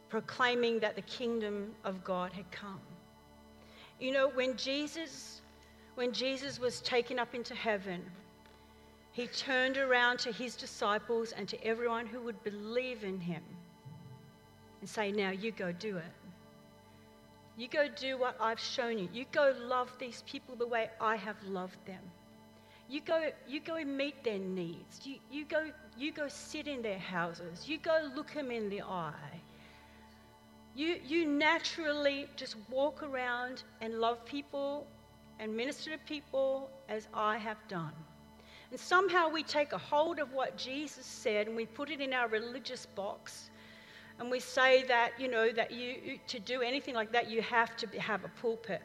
proclaiming 0.08 0.80
that 0.80 0.96
the 0.96 1.02
kingdom 1.02 1.74
of 1.84 2.02
God 2.02 2.32
had 2.32 2.50
come. 2.50 2.80
You 4.00 4.12
know, 4.12 4.28
when 4.28 4.56
Jesus 4.56 5.42
when 5.94 6.12
Jesus 6.12 6.60
was 6.60 6.80
taken 6.80 7.18
up 7.18 7.34
into 7.34 7.56
heaven, 7.56 8.00
he 9.10 9.26
turned 9.26 9.76
around 9.76 10.20
to 10.20 10.30
his 10.30 10.54
disciples 10.54 11.32
and 11.32 11.48
to 11.48 11.60
everyone 11.64 12.06
who 12.06 12.20
would 12.22 12.40
believe 12.44 13.02
in 13.02 13.18
him 13.18 13.42
and 14.80 14.88
say, 14.88 15.10
Now 15.10 15.30
you 15.30 15.50
go 15.50 15.72
do 15.72 15.96
it. 15.96 16.04
You 17.56 17.66
go 17.66 17.88
do 17.88 18.16
what 18.16 18.36
I've 18.40 18.60
shown 18.60 18.96
you. 18.96 19.08
You 19.12 19.24
go 19.32 19.52
love 19.58 19.90
these 19.98 20.22
people 20.24 20.54
the 20.54 20.68
way 20.68 20.88
I 21.00 21.16
have 21.16 21.42
loved 21.42 21.84
them. 21.84 22.02
You 22.88 23.02
go, 23.02 23.30
you 23.46 23.60
go 23.60 23.84
meet 23.84 24.24
their 24.24 24.38
needs. 24.38 25.00
You, 25.04 25.16
you, 25.30 25.44
go, 25.44 25.70
you 25.96 26.10
go 26.10 26.26
sit 26.28 26.66
in 26.66 26.80
their 26.80 26.98
houses. 26.98 27.68
You 27.68 27.78
go 27.78 28.08
look 28.14 28.32
them 28.32 28.50
in 28.50 28.70
the 28.70 28.82
eye. 28.82 29.40
You, 30.74 30.96
you 31.04 31.26
naturally 31.26 32.28
just 32.36 32.56
walk 32.70 33.02
around 33.02 33.64
and 33.80 34.00
love 34.00 34.24
people 34.24 34.86
and 35.38 35.54
minister 35.54 35.90
to 35.90 35.98
people 35.98 36.70
as 36.88 37.08
I 37.12 37.36
have 37.36 37.58
done. 37.68 37.92
And 38.70 38.80
somehow 38.80 39.28
we 39.28 39.42
take 39.42 39.72
a 39.72 39.78
hold 39.78 40.18
of 40.18 40.32
what 40.32 40.56
Jesus 40.56 41.04
said 41.04 41.46
and 41.46 41.56
we 41.56 41.66
put 41.66 41.90
it 41.90 42.00
in 42.00 42.12
our 42.12 42.28
religious 42.28 42.86
box. 42.86 43.50
And 44.18 44.30
we 44.30 44.40
say 44.40 44.82
that, 44.84 45.12
you 45.18 45.28
know, 45.28 45.52
that 45.52 45.70
you, 45.70 46.18
to 46.26 46.38
do 46.38 46.62
anything 46.62 46.94
like 46.94 47.12
that, 47.12 47.30
you 47.30 47.42
have 47.42 47.76
to 47.78 47.86
have 48.00 48.24
a 48.24 48.28
pulpit. 48.40 48.82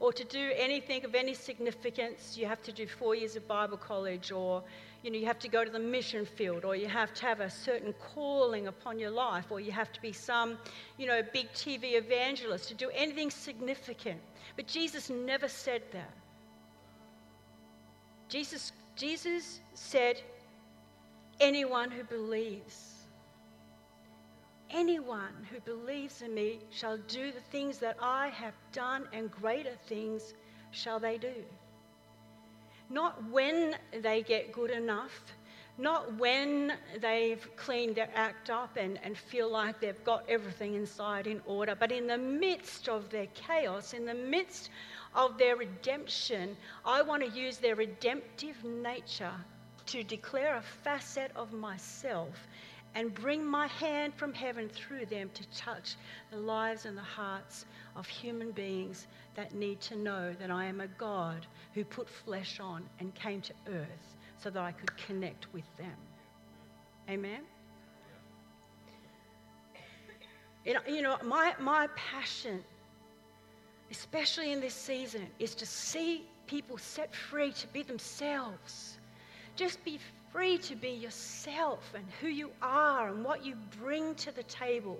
Or 0.00 0.12
to 0.14 0.24
do 0.24 0.50
anything 0.56 1.04
of 1.04 1.14
any 1.14 1.34
significance, 1.34 2.36
you 2.36 2.46
have 2.46 2.62
to 2.62 2.72
do 2.72 2.86
four 2.86 3.14
years 3.14 3.36
of 3.36 3.46
Bible 3.46 3.76
college, 3.76 4.32
or 4.32 4.62
you 5.02 5.10
know, 5.10 5.18
you 5.18 5.26
have 5.26 5.38
to 5.38 5.48
go 5.48 5.64
to 5.64 5.70
the 5.70 5.78
mission 5.78 6.26
field, 6.26 6.64
or 6.64 6.74
you 6.74 6.88
have 6.88 7.14
to 7.14 7.26
have 7.26 7.40
a 7.40 7.48
certain 7.48 7.94
calling 8.14 8.66
upon 8.66 8.98
your 8.98 9.10
life, 9.10 9.46
or 9.50 9.60
you 9.60 9.72
have 9.72 9.92
to 9.92 10.00
be 10.02 10.12
some, 10.12 10.58
you 10.98 11.06
know, 11.06 11.22
big 11.32 11.50
TV 11.52 11.94
evangelist 11.94 12.68
to 12.68 12.74
do 12.74 12.90
anything 12.94 13.30
significant. 13.30 14.20
But 14.56 14.66
Jesus 14.66 15.08
never 15.08 15.48
said 15.48 15.82
that. 15.92 16.12
Jesus, 18.28 18.72
Jesus 18.96 19.60
said, 19.74 20.20
anyone 21.40 21.90
who 21.90 22.04
believes, 22.04 22.89
anyone 24.72 25.46
who 25.50 25.60
believes 25.60 26.22
in 26.22 26.34
me 26.34 26.60
shall 26.70 26.96
do 26.96 27.32
the 27.32 27.40
things 27.40 27.78
that 27.78 27.96
I 28.00 28.28
have 28.28 28.54
done, 28.72 29.08
and 29.12 29.30
greater 29.30 29.74
things 29.86 30.34
shall 30.70 30.98
they 30.98 31.18
do. 31.18 31.34
Not 32.88 33.22
when 33.30 33.76
they 34.02 34.22
get 34.22 34.52
good 34.52 34.70
enough, 34.70 35.22
not 35.78 36.14
when 36.16 36.74
they've 37.00 37.48
cleaned 37.56 37.96
their 37.96 38.10
act 38.14 38.50
up 38.50 38.76
and, 38.76 38.98
and 39.02 39.16
feel 39.16 39.50
like 39.50 39.80
they've 39.80 40.04
got 40.04 40.28
everything 40.28 40.74
inside 40.74 41.26
in 41.26 41.40
order, 41.46 41.74
but 41.74 41.90
in 41.90 42.06
the 42.06 42.18
midst 42.18 42.88
of 42.88 43.08
their 43.10 43.26
chaos, 43.34 43.94
in 43.94 44.04
the 44.04 44.14
midst 44.14 44.70
of 45.14 45.38
their 45.38 45.56
redemption, 45.56 46.56
I 46.84 47.02
want 47.02 47.22
to 47.22 47.30
use 47.30 47.58
their 47.58 47.76
redemptive 47.76 48.62
nature 48.64 49.32
to 49.86 50.02
declare 50.04 50.56
a 50.56 50.62
facet 50.62 51.32
of 51.34 51.52
myself 51.52 52.46
and 52.94 53.14
bring 53.14 53.44
my 53.44 53.66
hand 53.68 54.14
from 54.14 54.32
heaven 54.32 54.68
through 54.68 55.06
them 55.06 55.30
to 55.34 55.48
touch 55.50 55.96
the 56.30 56.36
lives 56.36 56.86
and 56.86 56.96
the 56.96 57.02
hearts 57.02 57.64
of 57.96 58.06
human 58.06 58.50
beings 58.50 59.06
that 59.36 59.54
need 59.54 59.80
to 59.80 59.96
know 59.96 60.34
that 60.40 60.50
I 60.50 60.64
am 60.64 60.80
a 60.80 60.88
God 60.88 61.46
who 61.74 61.84
put 61.84 62.08
flesh 62.08 62.58
on 62.60 62.84
and 62.98 63.14
came 63.14 63.40
to 63.42 63.52
earth 63.68 64.16
so 64.38 64.50
that 64.50 64.62
I 64.62 64.72
could 64.72 64.96
connect 64.96 65.52
with 65.52 65.64
them. 65.76 65.96
Amen? 67.08 67.40
You 70.64 71.02
know, 71.02 71.16
my, 71.24 71.54
my 71.58 71.88
passion, 71.96 72.62
especially 73.90 74.52
in 74.52 74.60
this 74.60 74.74
season, 74.74 75.26
is 75.38 75.54
to 75.54 75.66
see 75.66 76.26
people 76.46 76.76
set 76.76 77.14
free 77.14 77.52
to 77.52 77.66
be 77.68 77.82
themselves. 77.82 78.98
Just 79.56 79.82
be 79.84 79.98
free 80.32 80.58
to 80.58 80.76
be 80.76 80.90
yourself 80.90 81.92
and 81.94 82.04
who 82.20 82.28
you 82.28 82.50
are 82.62 83.08
and 83.08 83.24
what 83.24 83.44
you 83.44 83.56
bring 83.80 84.14
to 84.16 84.34
the 84.34 84.42
table. 84.44 84.98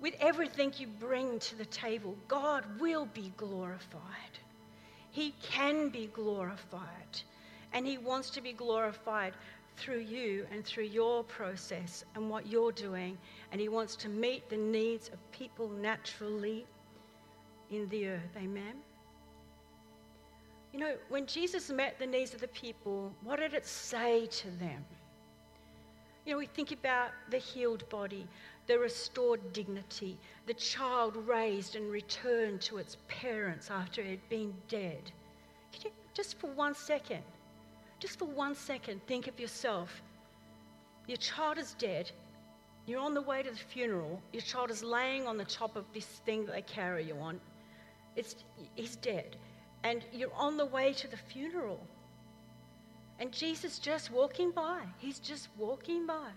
With 0.00 0.14
everything 0.20 0.72
you 0.78 0.86
bring 0.86 1.38
to 1.38 1.56
the 1.56 1.64
table, 1.64 2.16
God 2.28 2.64
will 2.80 3.06
be 3.06 3.32
glorified. 3.36 4.00
He 5.10 5.34
can 5.42 5.90
be 5.90 6.08
glorified. 6.12 7.20
And 7.72 7.86
He 7.86 7.98
wants 7.98 8.30
to 8.30 8.40
be 8.40 8.52
glorified 8.52 9.34
through 9.76 10.00
you 10.00 10.46
and 10.52 10.64
through 10.64 10.84
your 10.84 11.24
process 11.24 12.04
and 12.14 12.28
what 12.28 12.46
you're 12.46 12.72
doing. 12.72 13.16
And 13.50 13.60
He 13.60 13.68
wants 13.68 13.96
to 13.96 14.08
meet 14.08 14.48
the 14.48 14.56
needs 14.56 15.08
of 15.08 15.32
people 15.32 15.68
naturally 15.68 16.66
in 17.70 17.88
the 17.88 18.08
earth. 18.08 18.36
Amen. 18.36 18.74
You 20.72 20.80
know, 20.80 20.94
when 21.10 21.26
Jesus 21.26 21.70
met 21.70 21.98
the 21.98 22.06
needs 22.06 22.32
of 22.32 22.40
the 22.40 22.48
people, 22.48 23.12
what 23.22 23.38
did 23.38 23.52
it 23.52 23.66
say 23.66 24.26
to 24.26 24.50
them? 24.52 24.82
You 26.24 26.32
know, 26.32 26.38
we 26.38 26.46
think 26.46 26.72
about 26.72 27.10
the 27.30 27.36
healed 27.36 27.86
body, 27.90 28.26
the 28.66 28.78
restored 28.78 29.52
dignity, 29.52 30.16
the 30.46 30.54
child 30.54 31.16
raised 31.28 31.76
and 31.76 31.90
returned 31.90 32.62
to 32.62 32.78
its 32.78 32.96
parents 33.06 33.70
after 33.70 34.00
it 34.00 34.08
had 34.08 34.28
been 34.30 34.54
dead. 34.68 35.12
Can 35.72 35.82
you, 35.86 35.90
just 36.14 36.38
for 36.38 36.46
one 36.48 36.74
second, 36.74 37.22
just 37.98 38.18
for 38.18 38.24
one 38.24 38.54
second, 38.54 39.04
think 39.06 39.26
of 39.26 39.38
yourself. 39.38 40.02
Your 41.06 41.18
child 41.18 41.58
is 41.58 41.74
dead. 41.74 42.10
You're 42.86 43.00
on 43.00 43.14
the 43.14 43.22
way 43.22 43.42
to 43.42 43.50
the 43.50 43.56
funeral. 43.56 44.22
Your 44.32 44.42
child 44.42 44.70
is 44.70 44.82
laying 44.82 45.26
on 45.26 45.36
the 45.36 45.44
top 45.44 45.76
of 45.76 45.84
this 45.92 46.06
thing 46.06 46.46
that 46.46 46.52
they 46.52 46.62
carry 46.62 47.04
you 47.04 47.16
on. 47.16 47.40
It's, 48.16 48.36
he's 48.74 48.96
dead 48.96 49.36
and 49.84 50.04
you're 50.12 50.34
on 50.34 50.56
the 50.56 50.66
way 50.66 50.92
to 50.92 51.08
the 51.08 51.16
funeral. 51.16 51.80
And 53.18 53.32
Jesus 53.32 53.78
just 53.78 54.10
walking 54.10 54.50
by. 54.50 54.80
He's 54.98 55.18
just 55.18 55.48
walking 55.56 56.06
by. 56.06 56.30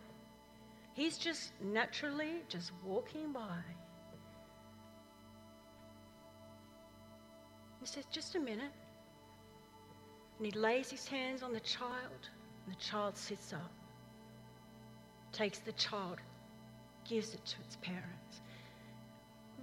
He's 0.94 1.18
just 1.18 1.52
naturally 1.62 2.42
just 2.48 2.72
walking 2.84 3.32
by. 3.32 3.60
He 7.82 7.86
says, 7.86 8.06
just 8.12 8.36
a 8.36 8.40
minute. 8.40 8.72
And 10.38 10.46
he 10.46 10.52
lays 10.52 10.90
his 10.90 11.08
hands 11.08 11.44
on 11.44 11.54
the 11.54 11.60
child, 11.60 12.30
and 12.66 12.76
the 12.76 12.80
child 12.80 13.16
sits 13.16 13.54
up, 13.54 13.72
takes 15.32 15.60
the 15.60 15.72
child, 15.74 16.18
gives 17.08 17.34
it 17.34 17.46
to 17.46 17.56
its 17.62 17.78
parents 17.78 18.15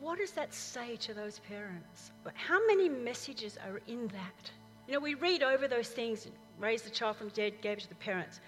what 0.02 0.18
does 0.18 0.32
that 0.32 0.52
say 0.52 0.96
to 0.96 1.14
those 1.14 1.38
parents? 1.38 2.10
How 2.34 2.58
many 2.66 2.88
messages 2.88 3.56
are 3.64 3.80
in 3.86 4.08
that? 4.08 4.50
You 4.88 4.94
know, 4.94 5.00
we 5.00 5.14
read 5.14 5.44
over 5.44 5.68
those 5.68 5.88
things, 5.88 6.26
raise 6.58 6.82
the 6.82 6.90
child 6.90 7.16
from 7.16 7.28
the 7.28 7.34
dead, 7.34 7.62
gave 7.62 7.78
it 7.78 7.82
to 7.82 7.88
the 7.88 7.94
parents. 7.94 8.40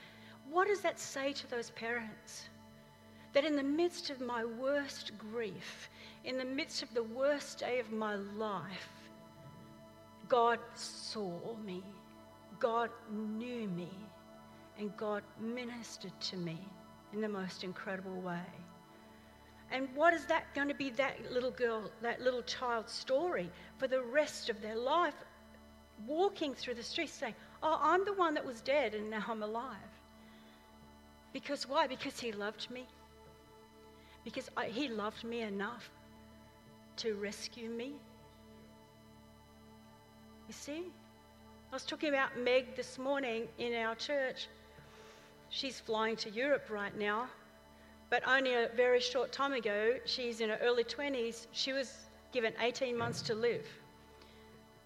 What 0.51 0.67
does 0.67 0.81
that 0.81 0.99
say 0.99 1.33
to 1.33 1.51
those 1.51 1.71
parents? 1.71 2.49
That 3.35 3.45
in 3.45 3.55
the 3.55 3.63
midst 3.63 4.11
of 4.11 4.21
my 4.21 4.45
worst 4.45 5.13
grief, 5.17 5.89
in 6.25 6.39
the 6.39 6.45
midst 6.45 6.83
of 6.83 6.93
the 6.93 7.05
worst 7.05 7.61
day 7.61 7.79
of 7.79 7.93
my 7.93 8.17
life, 8.17 8.89
God 10.29 10.59
saw 10.75 11.57
me, 11.65 11.83
God 12.59 12.91
knew 13.13 13.69
me, 13.69 13.91
and 14.79 14.97
God 14.97 15.23
ministered 15.39 16.19
to 16.21 16.37
me 16.37 16.59
in 17.13 17.21
the 17.21 17.29
most 17.29 17.63
incredible 17.63 18.21
way. 18.21 18.43
And 19.75 19.89
what 19.97 20.15
is 20.15 20.25
that 20.27 20.55
going 20.55 20.69
to 20.69 20.75
be 20.75 20.91
that 20.91 21.33
little 21.33 21.51
girl, 21.51 21.91
that 22.01 22.21
little 22.21 22.43
child's 22.43 22.93
story 22.93 23.51
for 23.77 23.89
the 23.89 24.01
rest 24.01 24.49
of 24.49 24.63
their 24.63 24.77
life? 24.77 25.17
Walking 26.07 26.55
through 26.55 26.75
the 26.75 26.83
streets 26.85 27.13
saying, 27.13 27.35
Oh, 27.61 27.81
I'm 27.83 28.05
the 28.05 28.13
one 28.13 28.35
that 28.35 28.47
was 28.47 28.61
dead 28.61 28.95
and 28.95 29.11
now 29.11 29.25
I'm 29.29 29.43
alive. 29.43 29.91
Because 31.33 31.69
why? 31.69 31.89
Because 31.89 32.21
he 32.21 32.31
loved 32.31 32.71
me. 32.71 32.87
Because 34.25 34.49
I, 34.57 34.67
he 34.67 34.87
loved 34.87 35.25
me 35.25 35.41
enough 35.41 35.91
to 36.99 37.15
rescue 37.15 37.69
me. 37.69 37.95
You 40.47 40.55
see? 40.55 40.85
I 41.73 41.75
was 41.75 41.85
talking 41.85 42.11
about 42.11 42.39
Meg 42.39 42.77
this 42.77 42.97
morning 42.97 43.49
in 43.59 43.75
our 43.75 43.97
church. 43.97 44.47
She's 45.49 45.81
flying 45.81 46.15
to 46.19 46.31
Europe 46.31 46.69
right 46.71 46.97
now 46.97 47.27
but 48.15 48.23
only 48.29 48.55
a 48.55 48.69
very 48.77 49.01
short 49.01 49.33
time 49.33 49.53
ago, 49.55 49.95
she's 50.05 50.41
in 50.41 50.49
her 50.49 50.59
early 50.63 50.85
20s, 50.85 51.49
she 51.51 51.73
was 51.73 51.97
given 52.31 52.53
18 52.61 52.97
months 52.97 53.21
to 53.23 53.35
live. 53.35 53.67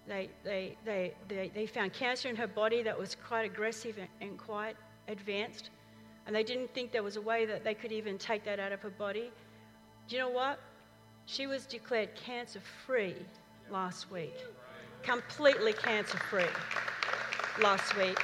They, 0.06 0.30
they, 0.44 0.78
they, 0.86 1.12
they, 1.28 1.50
they 1.54 1.66
found 1.66 1.92
cancer 1.92 2.30
in 2.30 2.36
her 2.36 2.46
body 2.46 2.82
that 2.82 2.98
was 2.98 3.14
quite 3.14 3.44
aggressive 3.44 3.98
and, 3.98 4.08
and 4.22 4.38
quite 4.38 4.76
advanced, 5.08 5.68
and 6.26 6.34
they 6.34 6.42
didn't 6.42 6.72
think 6.72 6.90
there 6.90 7.02
was 7.02 7.16
a 7.16 7.20
way 7.20 7.44
that 7.44 7.64
they 7.64 7.74
could 7.74 7.92
even 7.92 8.16
take 8.16 8.44
that 8.46 8.58
out 8.58 8.72
of 8.72 8.80
her 8.80 8.88
body. 8.88 9.30
Do 10.08 10.16
you 10.16 10.22
know 10.22 10.30
what? 10.30 10.58
She 11.26 11.46
was 11.46 11.66
declared 11.66 12.14
cancer 12.14 12.62
free 12.86 13.14
last 13.70 14.10
week. 14.10 14.36
Completely 15.02 15.74
cancer 15.74 16.16
free 16.16 16.54
last 17.62 17.94
week. 17.94 18.18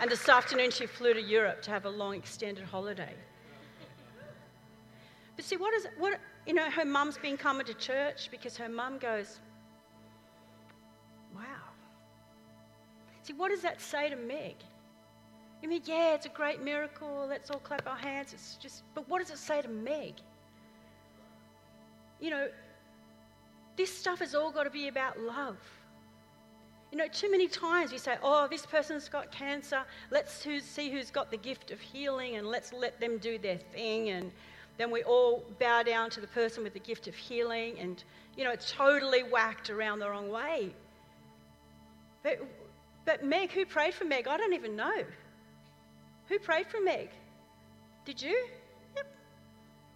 And 0.00 0.08
this 0.08 0.28
afternoon 0.28 0.70
she 0.70 0.86
flew 0.86 1.12
to 1.12 1.20
Europe 1.20 1.60
to 1.62 1.72
have 1.72 1.86
a 1.86 1.90
long 1.90 2.14
extended 2.14 2.62
holiday. 2.66 3.14
But 5.36 5.44
see, 5.44 5.56
what 5.56 5.74
is 5.74 5.86
what 5.98 6.20
you 6.46 6.54
know? 6.54 6.70
Her 6.70 6.84
mum's 6.84 7.18
been 7.18 7.36
coming 7.36 7.66
to 7.66 7.74
church 7.74 8.28
because 8.30 8.56
her 8.56 8.68
mum 8.68 8.98
goes, 8.98 9.40
"Wow." 11.34 11.42
See, 13.22 13.32
what 13.32 13.50
does 13.50 13.62
that 13.62 13.80
say 13.80 14.10
to 14.10 14.16
Meg? 14.16 14.56
You 15.62 15.68
mean, 15.70 15.80
yeah, 15.86 16.14
it's 16.14 16.26
a 16.26 16.30
great 16.30 16.62
miracle. 16.62 17.26
Let's 17.26 17.50
all 17.50 17.58
clap 17.58 17.86
our 17.88 17.96
hands. 17.96 18.34
It's 18.34 18.56
just, 18.56 18.82
but 18.94 19.08
what 19.08 19.20
does 19.20 19.30
it 19.30 19.38
say 19.38 19.62
to 19.62 19.68
Meg? 19.68 20.12
You 22.20 22.28
know, 22.28 22.48
this 23.74 23.90
stuff 23.90 24.18
has 24.18 24.34
all 24.34 24.50
got 24.50 24.64
to 24.64 24.70
be 24.70 24.88
about 24.88 25.18
love. 25.18 25.56
You 26.92 26.98
know, 26.98 27.08
too 27.08 27.30
many 27.30 27.48
times 27.48 27.92
we 27.92 27.98
say, 27.98 28.18
oh, 28.22 28.46
this 28.46 28.66
person's 28.66 29.08
got 29.08 29.32
cancer. 29.32 29.84
Let's 30.10 30.32
see 30.34 30.90
who's 30.90 31.10
got 31.10 31.30
the 31.30 31.38
gift 31.38 31.70
of 31.70 31.80
healing 31.80 32.36
and 32.36 32.46
let's 32.46 32.72
let 32.72 33.00
them 33.00 33.16
do 33.16 33.38
their 33.38 33.56
thing. 33.56 34.10
And 34.10 34.32
then 34.76 34.90
we 34.90 35.02
all 35.02 35.44
bow 35.58 35.82
down 35.82 36.10
to 36.10 36.20
the 36.20 36.26
person 36.26 36.62
with 36.62 36.72
the 36.72 36.80
gift 36.80 37.06
of 37.06 37.14
healing 37.14 37.78
and, 37.78 38.02
you 38.36 38.44
know, 38.44 38.50
it's 38.50 38.72
totally 38.72 39.22
whacked 39.22 39.70
around 39.70 40.00
the 40.00 40.08
wrong 40.08 40.30
way. 40.30 40.74
But, 42.22 42.40
but 43.04 43.24
Meg, 43.24 43.50
who 43.52 43.64
prayed 43.66 43.94
for 43.94 44.04
Meg? 44.04 44.26
I 44.26 44.36
don't 44.36 44.54
even 44.54 44.76
know. 44.76 45.04
Who 46.28 46.38
prayed 46.38 46.66
for 46.66 46.80
Meg? 46.80 47.10
Did 48.04 48.20
you? 48.20 48.46
Yep. 48.96 49.06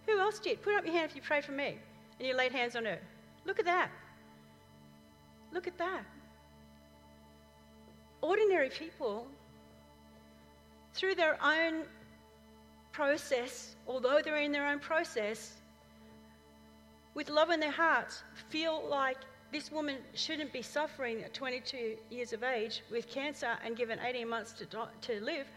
Who 0.07 0.19
else 0.19 0.39
did? 0.39 0.61
Put 0.61 0.75
up 0.75 0.85
your 0.85 0.93
hand 0.93 1.09
if 1.09 1.15
you 1.15 1.21
prayed 1.21 1.43
for 1.43 1.51
Meg 1.51 1.77
and 2.19 2.27
you 2.27 2.35
laid 2.35 2.51
hands 2.51 2.75
on 2.75 2.85
her. 2.85 2.99
Look 3.45 3.59
at 3.59 3.65
that. 3.65 3.89
Look 5.51 5.67
at 5.67 5.77
that 5.77 6.05
ordinary 8.21 8.69
people, 8.69 9.27
through 10.93 11.15
their 11.15 11.37
own 11.43 11.83
process, 12.91 13.75
although 13.87 14.21
they're 14.23 14.41
in 14.41 14.51
their 14.51 14.67
own 14.67 14.79
process, 14.79 15.55
with 17.13 17.29
love 17.29 17.49
in 17.49 17.59
their 17.59 17.71
hearts, 17.71 18.23
feel 18.49 18.87
like 18.89 19.17
this 19.51 19.71
woman 19.71 19.97
shouldn't 20.13 20.53
be 20.53 20.61
suffering 20.61 21.23
at 21.23 21.33
22 21.33 21.97
years 22.09 22.33
of 22.33 22.43
age 22.43 22.83
with 22.91 23.09
cancer 23.09 23.57
and 23.65 23.75
given 23.75 23.99
18 23.99 24.27
months 24.27 24.53
to, 24.53 24.65
to 25.01 25.23
live. 25.23 25.47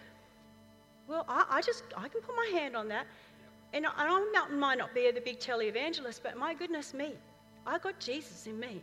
Well, 1.06 1.24
I, 1.28 1.44
I, 1.50 1.60
just, 1.60 1.84
I 1.96 2.08
can 2.08 2.20
put 2.22 2.34
my 2.34 2.58
hand 2.58 2.74
on 2.74 2.88
that. 2.88 3.06
And 3.74 3.86
I, 3.86 3.90
I 3.96 4.48
might 4.50 4.78
not 4.78 4.94
be 4.94 5.10
the 5.10 5.20
big 5.20 5.40
televangelist, 5.40 6.20
but 6.22 6.36
my 6.36 6.54
goodness 6.54 6.94
me, 6.94 7.14
I've 7.66 7.82
got 7.82 7.98
Jesus 7.98 8.46
in 8.46 8.58
me. 8.58 8.80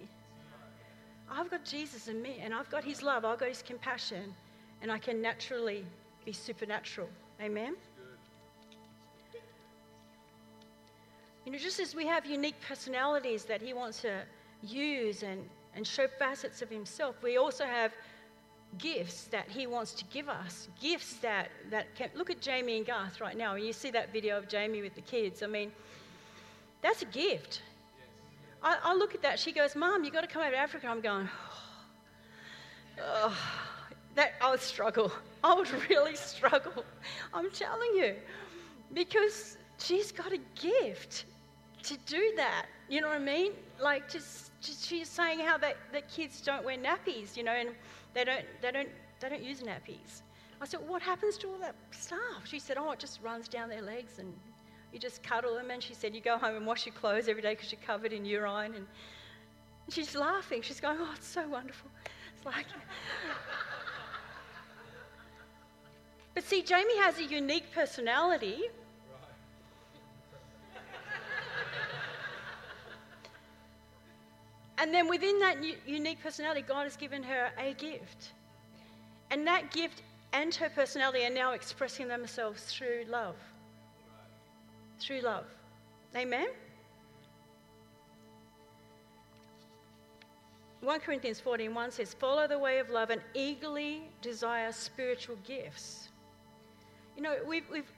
I've 1.31 1.49
got 1.49 1.63
Jesus 1.63 2.07
in 2.07 2.21
me 2.21 2.39
and 2.41 2.53
I've 2.53 2.69
got 2.69 2.83
his 2.83 3.03
love, 3.03 3.23
I've 3.23 3.39
got 3.39 3.49
his 3.49 3.61
compassion, 3.61 4.33
and 4.81 4.91
I 4.91 4.97
can 4.97 5.21
naturally 5.21 5.85
be 6.25 6.31
supernatural. 6.31 7.09
Amen? 7.41 7.75
You 11.45 11.51
know, 11.51 11.57
just 11.57 11.79
as 11.79 11.95
we 11.95 12.05
have 12.05 12.25
unique 12.25 12.59
personalities 12.67 13.45
that 13.45 13.61
he 13.61 13.73
wants 13.73 14.01
to 14.01 14.21
use 14.61 15.23
and, 15.23 15.47
and 15.75 15.85
show 15.85 16.07
facets 16.07 16.61
of 16.61 16.69
himself, 16.69 17.15
we 17.23 17.37
also 17.37 17.65
have 17.65 17.91
gifts 18.77 19.25
that 19.25 19.49
he 19.49 19.65
wants 19.65 19.93
to 19.93 20.05
give 20.05 20.29
us. 20.29 20.67
Gifts 20.81 21.13
that, 21.15 21.49
that 21.71 21.95
can. 21.95 22.09
Look 22.15 22.29
at 22.29 22.41
Jamie 22.41 22.77
and 22.77 22.85
Garth 22.85 23.19
right 23.19 23.37
now. 23.37 23.55
And 23.55 23.65
you 23.65 23.73
see 23.73 23.89
that 23.91 24.13
video 24.13 24.37
of 24.37 24.47
Jamie 24.47 24.81
with 24.81 24.95
the 24.95 25.01
kids. 25.01 25.41
I 25.41 25.47
mean, 25.47 25.71
that's 26.81 27.01
a 27.01 27.05
gift. 27.05 27.61
I, 28.61 28.77
I 28.83 28.93
look 28.93 29.15
at 29.15 29.21
that. 29.21 29.39
She 29.39 29.51
goes, 29.51 29.75
Mom, 29.75 30.03
you've 30.03 30.13
got 30.13 30.21
to 30.21 30.27
come 30.27 30.41
over 30.41 30.51
to 30.51 30.57
Africa. 30.57 30.87
I'm 30.87 31.01
going, 31.01 31.29
oh, 33.01 33.37
that 34.15 34.33
I 34.41 34.51
would 34.51 34.61
struggle. 34.61 35.11
I 35.43 35.53
would 35.53 35.69
really 35.89 36.15
struggle. 36.15 36.83
I'm 37.33 37.49
telling 37.51 37.95
you. 37.95 38.15
Because 38.93 39.57
she's 39.79 40.11
got 40.11 40.31
a 40.31 40.39
gift 40.59 41.25
to 41.83 41.97
do 42.05 42.33
that. 42.35 42.65
You 42.89 43.01
know 43.01 43.07
what 43.07 43.17
I 43.17 43.19
mean? 43.19 43.53
Like 43.81 44.09
just, 44.09 44.51
just 44.61 44.85
she's 44.85 45.09
saying 45.09 45.39
how 45.39 45.57
that, 45.57 45.77
that 45.93 46.09
kids 46.09 46.41
don't 46.41 46.63
wear 46.63 46.77
nappies, 46.77 47.37
you 47.37 47.43
know, 47.43 47.53
and 47.53 47.69
they 48.13 48.23
don't 48.23 48.45
they 48.61 48.71
don't 48.71 48.89
they 49.19 49.29
don't 49.29 49.43
use 49.43 49.61
nappies. 49.61 50.21
I 50.61 50.65
said, 50.65 50.81
what 50.85 51.01
happens 51.01 51.37
to 51.37 51.47
all 51.47 51.57
that 51.59 51.75
stuff? 51.91 52.43
She 52.43 52.59
said, 52.59 52.77
oh, 52.77 52.91
it 52.91 52.99
just 52.99 53.21
runs 53.23 53.47
down 53.47 53.69
their 53.69 53.81
legs 53.81 54.19
and 54.19 54.33
you 54.91 54.99
just 54.99 55.23
cuddle 55.23 55.55
them. 55.55 55.71
And 55.71 55.81
she 55.81 55.93
said, 55.93 56.15
You 56.15 56.21
go 56.21 56.37
home 56.37 56.55
and 56.55 56.65
wash 56.65 56.85
your 56.85 56.95
clothes 56.95 57.27
every 57.27 57.41
day 57.41 57.55
because 57.55 57.71
you're 57.71 57.81
covered 57.85 58.13
in 58.13 58.25
urine. 58.25 58.75
And 58.75 58.87
she's 59.89 60.15
laughing. 60.15 60.61
She's 60.61 60.79
going, 60.79 60.97
Oh, 60.99 61.13
it's 61.15 61.27
so 61.27 61.47
wonderful. 61.47 61.89
It's 62.35 62.45
like. 62.45 62.65
but 66.33 66.43
see, 66.43 66.61
Jamie 66.61 66.97
has 66.97 67.19
a 67.19 67.23
unique 67.23 67.71
personality. 67.73 68.63
And 74.79 74.93
then 74.93 75.07
within 75.09 75.39
that 75.39 75.57
unique 75.85 76.21
personality, 76.23 76.61
God 76.61 76.83
has 76.83 76.95
given 76.95 77.21
her 77.23 77.49
a 77.57 77.73
gift. 77.73 78.31
And 79.29 79.45
that 79.45 79.71
gift 79.71 80.01
and 80.33 80.53
her 80.55 80.69
personality 80.69 81.25
are 81.25 81.29
now 81.29 81.51
expressing 81.51 82.07
themselves 82.07 82.63
through 82.63 83.05
love 83.09 83.35
through 84.99 85.21
love. 85.21 85.45
Amen? 86.15 86.47
1 90.81 90.99
Corinthians 91.01 91.39
14 91.39 91.73
1 91.73 91.91
says, 91.91 92.13
Follow 92.13 92.47
the 92.47 92.57
way 92.57 92.79
of 92.79 92.89
love 92.89 93.09
and 93.09 93.21
eagerly 93.33 94.03
desire 94.21 94.71
spiritual 94.71 95.37
gifts. 95.45 96.09
You 97.17 97.23
know, 97.23 97.35
we've, 97.45 97.65
we've 97.71 97.91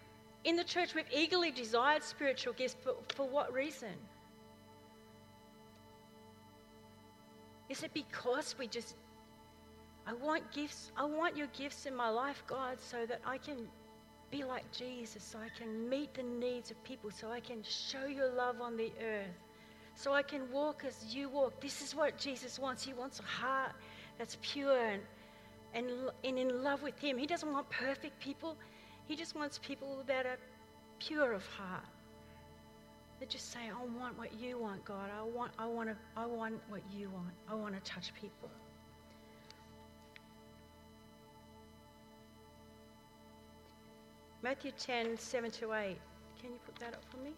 in 0.44 0.56
the 0.56 0.64
church, 0.64 0.96
we've 0.96 1.06
eagerly 1.14 1.52
desired 1.52 2.04
spiritual 2.04 2.54
gifts, 2.54 2.76
but 2.84 3.12
for 3.14 3.28
what 3.28 3.54
reason? 3.54 3.94
Is 7.72 7.84
it 7.84 7.94
because 7.94 8.54
we 8.60 8.68
just, 8.68 8.98
I 10.06 10.12
want 10.12 10.52
gifts, 10.52 10.92
I 10.98 11.06
want 11.06 11.38
your 11.38 11.48
gifts 11.58 11.86
in 11.86 11.96
my 11.96 12.10
life, 12.10 12.44
God, 12.46 12.78
so 12.82 13.06
that 13.06 13.22
I 13.26 13.38
can 13.38 13.66
be 14.30 14.44
like 14.44 14.70
Jesus, 14.74 15.24
so 15.24 15.40
I 15.40 15.48
can 15.58 15.88
meet 15.88 16.14
the 16.14 16.24
needs 16.24 16.70
of 16.70 16.84
people, 16.84 17.12
so 17.12 17.32
I 17.32 17.40
can 17.40 17.64
show 17.64 18.08
your 18.08 18.30
love 18.34 18.60
on 18.60 18.76
the 18.76 18.92
earth, 19.02 19.38
so 19.96 20.12
I 20.12 20.22
can 20.22 20.52
walk 20.52 20.84
as 20.86 21.16
you 21.16 21.30
walk. 21.30 21.62
This 21.62 21.82
is 21.82 21.96
what 21.96 22.18
Jesus 22.18 22.60
wants. 22.60 22.84
He 22.84 22.92
wants 22.92 23.22
a 23.22 23.24
heart 23.24 23.72
that's 24.18 24.38
pure 24.42 24.78
and, 24.78 25.02
and, 25.74 25.88
and 26.26 26.38
in 26.38 26.62
love 26.62 26.84
with 26.84 27.00
Him. 27.00 27.18
He 27.18 27.26
doesn't 27.26 27.54
want 27.54 27.70
perfect 27.70 28.20
people, 28.20 28.58
He 29.06 29.16
just 29.16 29.34
wants 29.34 29.58
people 29.60 30.04
that 30.08 30.26
are 30.26 30.40
pure 31.00 31.32
of 31.32 31.46
heart. 31.46 31.86
That 33.22 33.30
just 33.30 33.52
say, 33.52 33.60
I 33.70 34.00
want 34.00 34.18
what 34.18 34.34
you 34.42 34.58
want, 34.58 34.84
God. 34.84 35.12
I 35.16 35.22
want, 35.22 35.52
I 35.60 35.68
want, 35.68 35.90
to, 35.90 35.96
I 36.18 36.26
want 36.26 36.56
what 36.70 36.82
you 36.92 37.08
want. 37.12 37.30
I 37.48 37.54
want 37.54 37.76
to 37.76 37.92
touch 37.92 38.12
people. 38.20 38.50
Matthew 44.42 44.72
10, 44.72 45.20
7 45.20 45.52
to 45.52 45.72
8. 45.72 45.98
Can 46.42 46.50
you 46.50 46.60
put 46.66 46.76
that 46.78 46.96
up 46.96 47.04
for 47.12 47.18
me? 47.18 47.30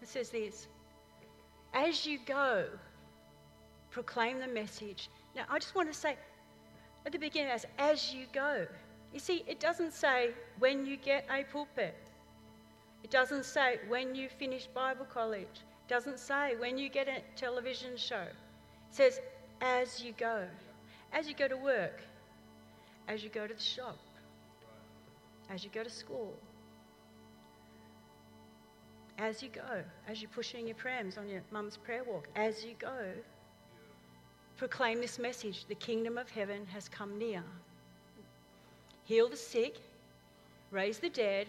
It 0.00 0.08
says 0.08 0.30
this 0.30 0.66
As 1.74 2.06
you 2.06 2.20
go, 2.24 2.68
proclaim 3.90 4.40
the 4.40 4.48
message. 4.48 5.10
Now, 5.36 5.42
I 5.50 5.58
just 5.58 5.74
want 5.74 5.92
to 5.92 5.98
say 5.98 6.16
at 7.04 7.12
the 7.12 7.18
beginning, 7.18 7.50
as, 7.50 7.66
as 7.78 8.14
you 8.14 8.24
go. 8.32 8.66
You 9.12 9.20
see, 9.20 9.44
it 9.46 9.60
doesn't 9.60 9.92
say 9.92 10.30
when 10.58 10.86
you 10.86 10.96
get 10.96 11.26
a 11.30 11.44
pulpit. 11.44 11.94
It 13.02 13.10
doesn't 13.10 13.44
say 13.44 13.80
when 13.88 14.14
you 14.14 14.28
finish 14.28 14.66
Bible 14.66 15.06
college. 15.06 15.42
It 15.42 15.88
doesn't 15.88 16.18
say 16.18 16.54
when 16.58 16.78
you 16.78 16.88
get 16.88 17.08
a 17.08 17.20
television 17.36 17.96
show. 17.96 18.22
It 18.22 18.94
says 18.94 19.20
as 19.60 20.02
you 20.02 20.12
go. 20.16 20.46
As 21.12 21.28
you 21.28 21.34
go 21.34 21.48
to 21.48 21.56
work. 21.56 22.00
As 23.08 23.22
you 23.22 23.30
go 23.30 23.46
to 23.46 23.54
the 23.54 23.60
shop 23.60 23.98
as 25.52 25.64
you 25.64 25.70
go 25.72 25.82
to 25.82 25.90
school, 25.90 26.34
as 29.18 29.42
you 29.42 29.50
go, 29.50 29.82
as 30.08 30.22
you're 30.22 30.30
pushing 30.30 30.66
your 30.66 30.76
prams 30.76 31.18
on 31.18 31.28
your 31.28 31.42
mum's 31.50 31.76
prayer 31.76 32.02
walk, 32.04 32.26
as 32.34 32.64
you 32.64 32.74
go, 32.78 33.12
proclaim 34.56 35.00
this 35.00 35.18
message 35.18 35.66
the 35.66 35.74
kingdom 35.74 36.16
of 36.16 36.30
heaven 36.30 36.66
has 36.66 36.88
come 36.88 37.18
near. 37.18 37.42
Heal 39.04 39.28
the 39.28 39.36
sick, 39.36 39.76
raise 40.70 40.98
the 40.98 41.10
dead, 41.10 41.46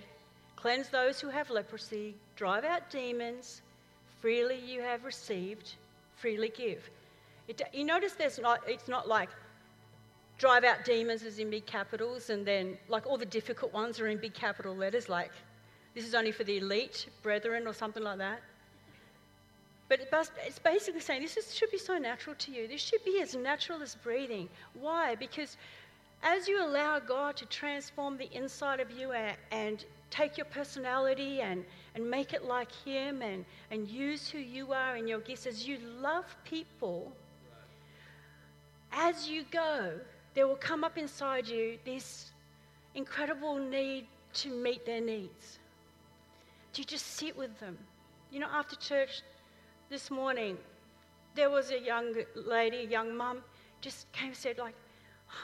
cleanse 0.56 0.90
those 0.90 1.20
who 1.20 1.30
have 1.30 1.50
leprosy, 1.50 2.16
drive 2.36 2.64
out 2.64 2.90
demons. 2.90 3.62
Freely 4.22 4.60
you 4.66 4.82
have 4.82 5.04
received, 5.04 5.76
freely 6.16 6.50
give. 6.56 6.90
It, 7.48 7.62
you 7.74 7.84
notice 7.84 8.14
there's 8.14 8.40
not, 8.40 8.62
it's 8.68 8.88
not 8.88 9.08
like 9.08 9.30
drive 10.38 10.64
out 10.64 10.86
demons 10.86 11.24
is 11.24 11.40
in 11.40 11.50
big 11.50 11.66
capitals, 11.66 12.30
and 12.30 12.46
then 12.46 12.78
like 12.88 13.06
all 13.06 13.18
the 13.18 13.26
difficult 13.26 13.74
ones 13.74 14.00
are 14.00 14.08
in 14.08 14.18
big 14.18 14.34
capital 14.34 14.76
letters, 14.76 15.10
like 15.10 15.32
this 15.94 16.06
is 16.06 16.16
only 16.16 16.32
for 16.32 16.44
the 16.44 16.58
elite 16.58 17.08
brethren 17.22 17.68
or 17.68 17.74
something 17.74 18.04
like 18.04 18.18
that. 18.18 18.42
But 19.90 20.00
it's 20.48 20.60
basically 20.60 21.02
saying 21.02 21.22
this 21.22 21.38
is, 21.38 21.54
should 21.54 21.70
be 21.70 21.78
so 21.78 21.98
natural 21.98 22.36
to 22.40 22.52
you. 22.52 22.68
This 22.68 22.82
should 22.82 23.04
be 23.06 23.22
as 23.22 23.36
natural 23.36 23.82
as 23.82 23.94
breathing. 23.96 24.50
Why? 24.74 25.14
Because 25.16 25.58
as 26.24 26.48
you 26.48 26.66
allow 26.66 27.00
God 27.00 27.36
to 27.38 27.46
transform 27.46 28.18
the 28.18 28.32
inside 28.36 28.80
of 28.80 28.90
you 28.90 29.12
and, 29.12 29.36
and 29.52 29.86
take 30.10 30.38
your 30.38 30.46
personality 30.46 31.42
and, 31.42 31.66
and 31.96 32.10
make 32.10 32.34
it 32.34 32.46
like 32.46 32.72
Him 32.72 33.22
and, 33.22 33.46
and 33.72 33.88
use 33.88 34.30
who 34.30 34.38
you 34.38 34.72
are 34.72 34.96
and 34.96 35.08
your 35.10 35.20
gifts, 35.20 35.46
as 35.46 35.68
you 35.68 35.78
love 36.00 36.26
people, 36.46 37.12
as 38.92 39.28
you 39.28 39.44
go, 39.52 40.00
there 40.34 40.48
will 40.48 40.56
come 40.56 40.84
up 40.84 40.98
inside 40.98 41.48
you 41.48 41.78
this 41.84 42.32
incredible 42.96 43.58
need 43.58 44.08
to 44.34 44.50
meet 44.50 44.86
their 44.86 45.02
needs. 45.02 45.60
To 46.74 46.84
just 46.84 47.06
sit 47.18 47.38
with 47.38 47.60
them. 47.60 47.78
You 48.32 48.40
know, 48.40 48.48
after 48.52 48.76
church 48.78 49.22
this 49.90 50.10
morning, 50.10 50.58
there 51.36 51.50
was 51.50 51.72
a 51.72 51.80
young 51.80 52.16
lady, 52.36 52.78
a 52.78 52.88
young 52.88 53.16
mum, 53.16 53.40
just 53.82 54.12
came 54.12 54.30
and 54.30 54.38
said, 54.38 54.58
like, 54.58 54.76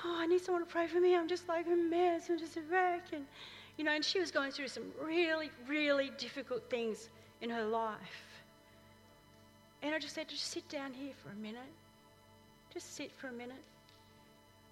oh, 0.05 0.17
I 0.19 0.27
need 0.27 0.41
someone 0.41 0.65
to 0.65 0.69
pray 0.69 0.87
for 0.87 0.99
me. 0.99 1.15
I'm 1.15 1.27
just 1.27 1.47
like 1.47 1.67
a 1.67 1.75
mess. 1.75 2.29
I'm 2.29 2.39
just 2.39 2.57
a 2.57 2.61
wreck. 2.71 3.07
And, 3.13 3.25
you 3.77 3.83
know, 3.83 3.91
and 3.91 4.03
she 4.03 4.19
was 4.19 4.31
going 4.31 4.51
through 4.51 4.67
some 4.67 4.91
really, 5.01 5.51
really 5.67 6.11
difficult 6.17 6.69
things 6.69 7.09
in 7.41 7.49
her 7.49 7.63
life. 7.63 7.97
And 9.81 9.95
I 9.95 9.99
just 9.99 10.15
said, 10.15 10.27
just 10.27 10.45
sit 10.51 10.67
down 10.69 10.93
here 10.93 11.13
for 11.23 11.29
a 11.29 11.35
minute. 11.35 11.61
Just 12.73 12.95
sit 12.95 13.11
for 13.17 13.27
a 13.27 13.31
minute. 13.31 13.63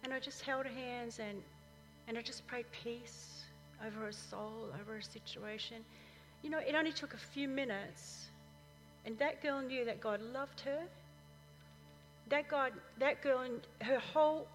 And 0.04 0.14
I 0.14 0.20
just 0.20 0.42
held 0.42 0.66
her 0.66 0.72
hands 0.72 1.20
and, 1.20 1.42
and 2.08 2.18
I 2.18 2.22
just 2.22 2.46
prayed 2.48 2.66
peace 2.72 3.44
over 3.86 4.06
her 4.06 4.12
soul, 4.12 4.70
over 4.80 4.96
her 4.96 5.02
situation. 5.02 5.78
You 6.44 6.50
know, 6.50 6.60
it 6.60 6.76
only 6.76 6.92
took 6.92 7.14
a 7.14 7.18
few 7.18 7.48
minutes. 7.48 8.28
And 9.06 9.18
that 9.20 9.42
girl 9.42 9.62
knew 9.62 9.86
that 9.86 10.02
God 10.02 10.22
loved 10.22 10.60
her. 10.62 10.84
That 12.30 12.50
God, 12.50 12.74
that 13.00 13.22
girl, 13.22 13.46
her 13.82 14.00
whole, 14.00 14.48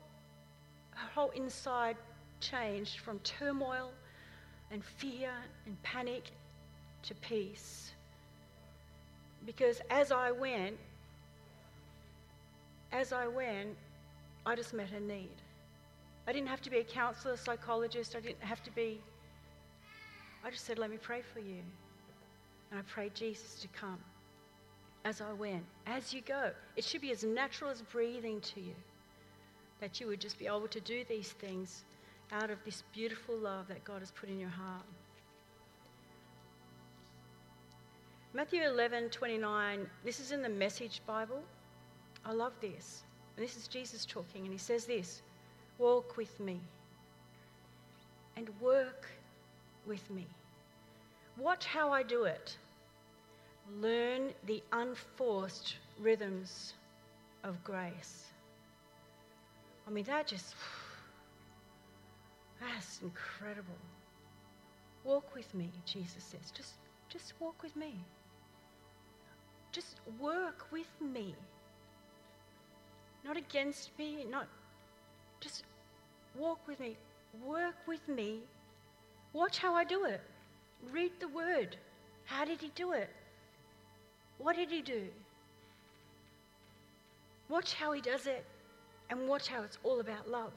her 0.94 1.08
whole 1.14 1.30
inside 1.30 1.96
changed 2.40 3.00
from 3.00 3.18
turmoil 3.20 3.92
and 4.70 4.84
fear 4.84 5.30
and 5.66 5.80
panic 5.82 6.30
to 7.02 7.14
peace. 7.16 7.92
Because 9.44 9.80
as 9.90 10.12
I 10.12 10.30
went, 10.30 10.76
as 12.92 13.12
I 13.12 13.26
went, 13.26 13.76
I 14.46 14.54
just 14.54 14.74
met 14.74 14.90
her 14.90 15.00
need. 15.00 15.36
I 16.26 16.32
didn't 16.32 16.48
have 16.48 16.62
to 16.62 16.70
be 16.70 16.78
a 16.78 16.84
counselor, 16.84 17.36
psychologist. 17.36 18.14
I 18.16 18.20
didn't 18.20 18.42
have 18.42 18.62
to 18.64 18.70
be. 18.70 19.00
I 20.44 20.50
just 20.50 20.64
said, 20.64 20.78
Let 20.78 20.90
me 20.90 20.98
pray 20.98 21.22
for 21.22 21.40
you. 21.40 21.62
And 22.70 22.78
I 22.78 22.82
prayed 22.82 23.14
Jesus 23.14 23.60
to 23.60 23.68
come 23.68 23.98
as 25.04 25.20
I 25.20 25.32
went, 25.32 25.64
as 25.86 26.14
you 26.14 26.20
go. 26.20 26.50
It 26.76 26.84
should 26.84 27.00
be 27.00 27.10
as 27.10 27.24
natural 27.24 27.70
as 27.70 27.82
breathing 27.82 28.40
to 28.40 28.60
you 28.60 28.74
that 29.82 29.98
you 30.00 30.06
would 30.06 30.20
just 30.20 30.38
be 30.38 30.46
able 30.46 30.68
to 30.68 30.80
do 30.80 31.02
these 31.08 31.32
things 31.32 31.82
out 32.30 32.50
of 32.50 32.58
this 32.64 32.84
beautiful 32.94 33.36
love 33.36 33.66
that 33.66 33.82
God 33.82 33.98
has 33.98 34.12
put 34.12 34.28
in 34.28 34.38
your 34.38 34.48
heart. 34.48 34.84
Matthew 38.32 38.62
11 38.62 39.10
29, 39.10 39.90
this 40.04 40.20
is 40.20 40.30
in 40.30 40.40
the 40.40 40.48
Message 40.48 41.02
Bible. 41.04 41.42
I 42.24 42.32
love 42.32 42.52
this. 42.60 43.02
And 43.36 43.44
this 43.44 43.56
is 43.56 43.66
Jesus 43.66 44.06
talking, 44.06 44.44
and 44.44 44.52
he 44.52 44.58
says 44.58 44.86
this 44.86 45.22
Walk 45.78 46.16
with 46.16 46.38
me 46.38 46.60
and 48.36 48.48
work 48.60 49.08
with 49.84 50.08
me. 50.12 50.28
Watch 51.36 51.66
how 51.66 51.90
I 51.90 52.04
do 52.04 52.22
it. 52.22 52.56
Learn 53.80 54.30
the 54.46 54.62
unforced 54.70 55.74
rhythms 56.00 56.74
of 57.42 57.62
grace. 57.64 58.31
I 59.86 59.90
mean, 59.90 60.04
that 60.04 60.26
just, 60.26 60.54
that's 62.60 63.00
incredible. 63.02 63.74
Walk 65.04 65.34
with 65.34 65.52
me, 65.54 65.70
Jesus 65.84 66.22
says. 66.22 66.52
Just, 66.52 66.74
just 67.08 67.32
walk 67.40 67.62
with 67.62 67.74
me. 67.74 67.94
Just 69.72 70.00
work 70.20 70.66
with 70.70 70.88
me. 71.00 71.34
Not 73.24 73.36
against 73.36 73.90
me, 73.98 74.24
not 74.30 74.46
just 75.40 75.64
walk 76.36 76.58
with 76.68 76.78
me, 76.80 76.96
work 77.44 77.74
with 77.86 78.06
me. 78.08 78.40
Watch 79.32 79.58
how 79.58 79.74
I 79.74 79.84
do 79.84 80.04
it. 80.04 80.20
Read 80.92 81.12
the 81.20 81.28
word. 81.28 81.76
How 82.24 82.44
did 82.44 82.60
he 82.60 82.70
do 82.74 82.92
it? 82.92 83.10
What 84.38 84.56
did 84.56 84.70
he 84.70 84.82
do? 84.82 85.04
Watch 87.48 87.74
how 87.74 87.92
he 87.92 88.00
does 88.00 88.26
it 88.26 88.44
and 89.12 89.28
watch 89.28 89.48
how 89.48 89.62
it's 89.62 89.78
all 89.84 90.00
about 90.00 90.28
love. 90.30 90.52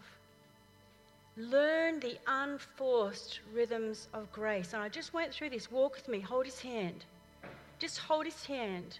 Learn 1.35 1.99
the 1.99 2.17
unforced 2.25 3.41
rhythms 3.53 4.07
of 4.13 4.31
grace. 4.31 4.73
And 4.73 4.81
I 4.81 4.87
just 4.87 5.13
went 5.13 5.33
through 5.33 5.49
this. 5.49 5.69
Walk 5.69 5.95
with 5.95 6.07
me, 6.07 6.21
hold 6.21 6.45
his 6.45 6.61
hand. 6.61 7.03
Just 7.79 7.99
hold 7.99 8.25
his 8.25 8.45
hand. 8.45 8.99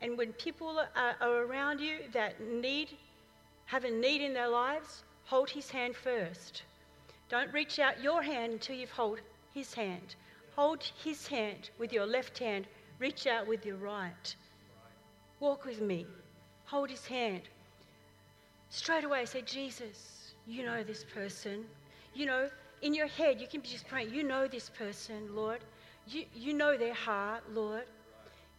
And 0.00 0.18
when 0.18 0.32
people 0.32 0.80
are, 0.96 1.14
are 1.20 1.44
around 1.44 1.80
you 1.80 1.98
that 2.12 2.40
need, 2.40 2.88
have 3.66 3.84
a 3.84 3.90
need 3.90 4.20
in 4.20 4.34
their 4.34 4.48
lives, 4.48 5.04
hold 5.24 5.48
his 5.48 5.70
hand 5.70 5.94
first. 5.94 6.64
Don't 7.28 7.52
reach 7.52 7.78
out 7.78 8.02
your 8.02 8.20
hand 8.22 8.54
until 8.54 8.74
you've 8.74 8.90
held 8.90 9.20
his 9.54 9.72
hand. 9.72 10.16
Hold 10.56 10.82
his 11.04 11.28
hand 11.28 11.70
with 11.78 11.92
your 11.92 12.06
left 12.06 12.38
hand, 12.38 12.66
reach 12.98 13.28
out 13.28 13.46
with 13.46 13.64
your 13.64 13.76
right. 13.76 14.34
Walk 15.38 15.64
with 15.64 15.80
me. 15.80 16.06
Hold 16.64 16.90
his 16.90 17.06
hand. 17.06 17.42
Straight 18.70 19.04
away 19.04 19.26
say, 19.26 19.42
Jesus, 19.42 20.32
you 20.46 20.64
know 20.64 20.82
this 20.82 21.04
person. 21.04 21.64
You 22.14 22.26
know, 22.26 22.48
in 22.82 22.94
your 22.94 23.06
head, 23.06 23.40
you 23.40 23.46
can 23.46 23.60
be 23.60 23.68
just 23.68 23.86
praying, 23.86 24.14
you 24.14 24.22
know 24.22 24.48
this 24.48 24.70
person, 24.70 25.34
Lord. 25.34 25.60
You, 26.06 26.24
you 26.34 26.54
know 26.54 26.76
their 26.76 26.94
heart, 26.94 27.42
Lord 27.52 27.84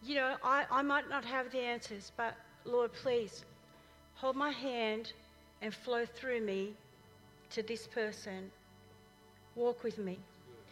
you 0.04 0.16
know, 0.16 0.34
I, 0.42 0.64
I 0.70 0.82
might 0.82 1.08
not 1.08 1.24
have 1.24 1.50
the 1.52 1.60
answers, 1.60 2.12
but 2.16 2.34
Lord, 2.64 2.92
please 2.92 3.44
hold 4.14 4.36
my 4.36 4.50
hand 4.50 5.12
and 5.60 5.72
flow 5.72 6.04
through 6.04 6.40
me 6.40 6.74
to 7.50 7.62
this 7.62 7.86
person. 7.86 8.50
Walk 9.54 9.84
with 9.84 9.98
me. 9.98 10.18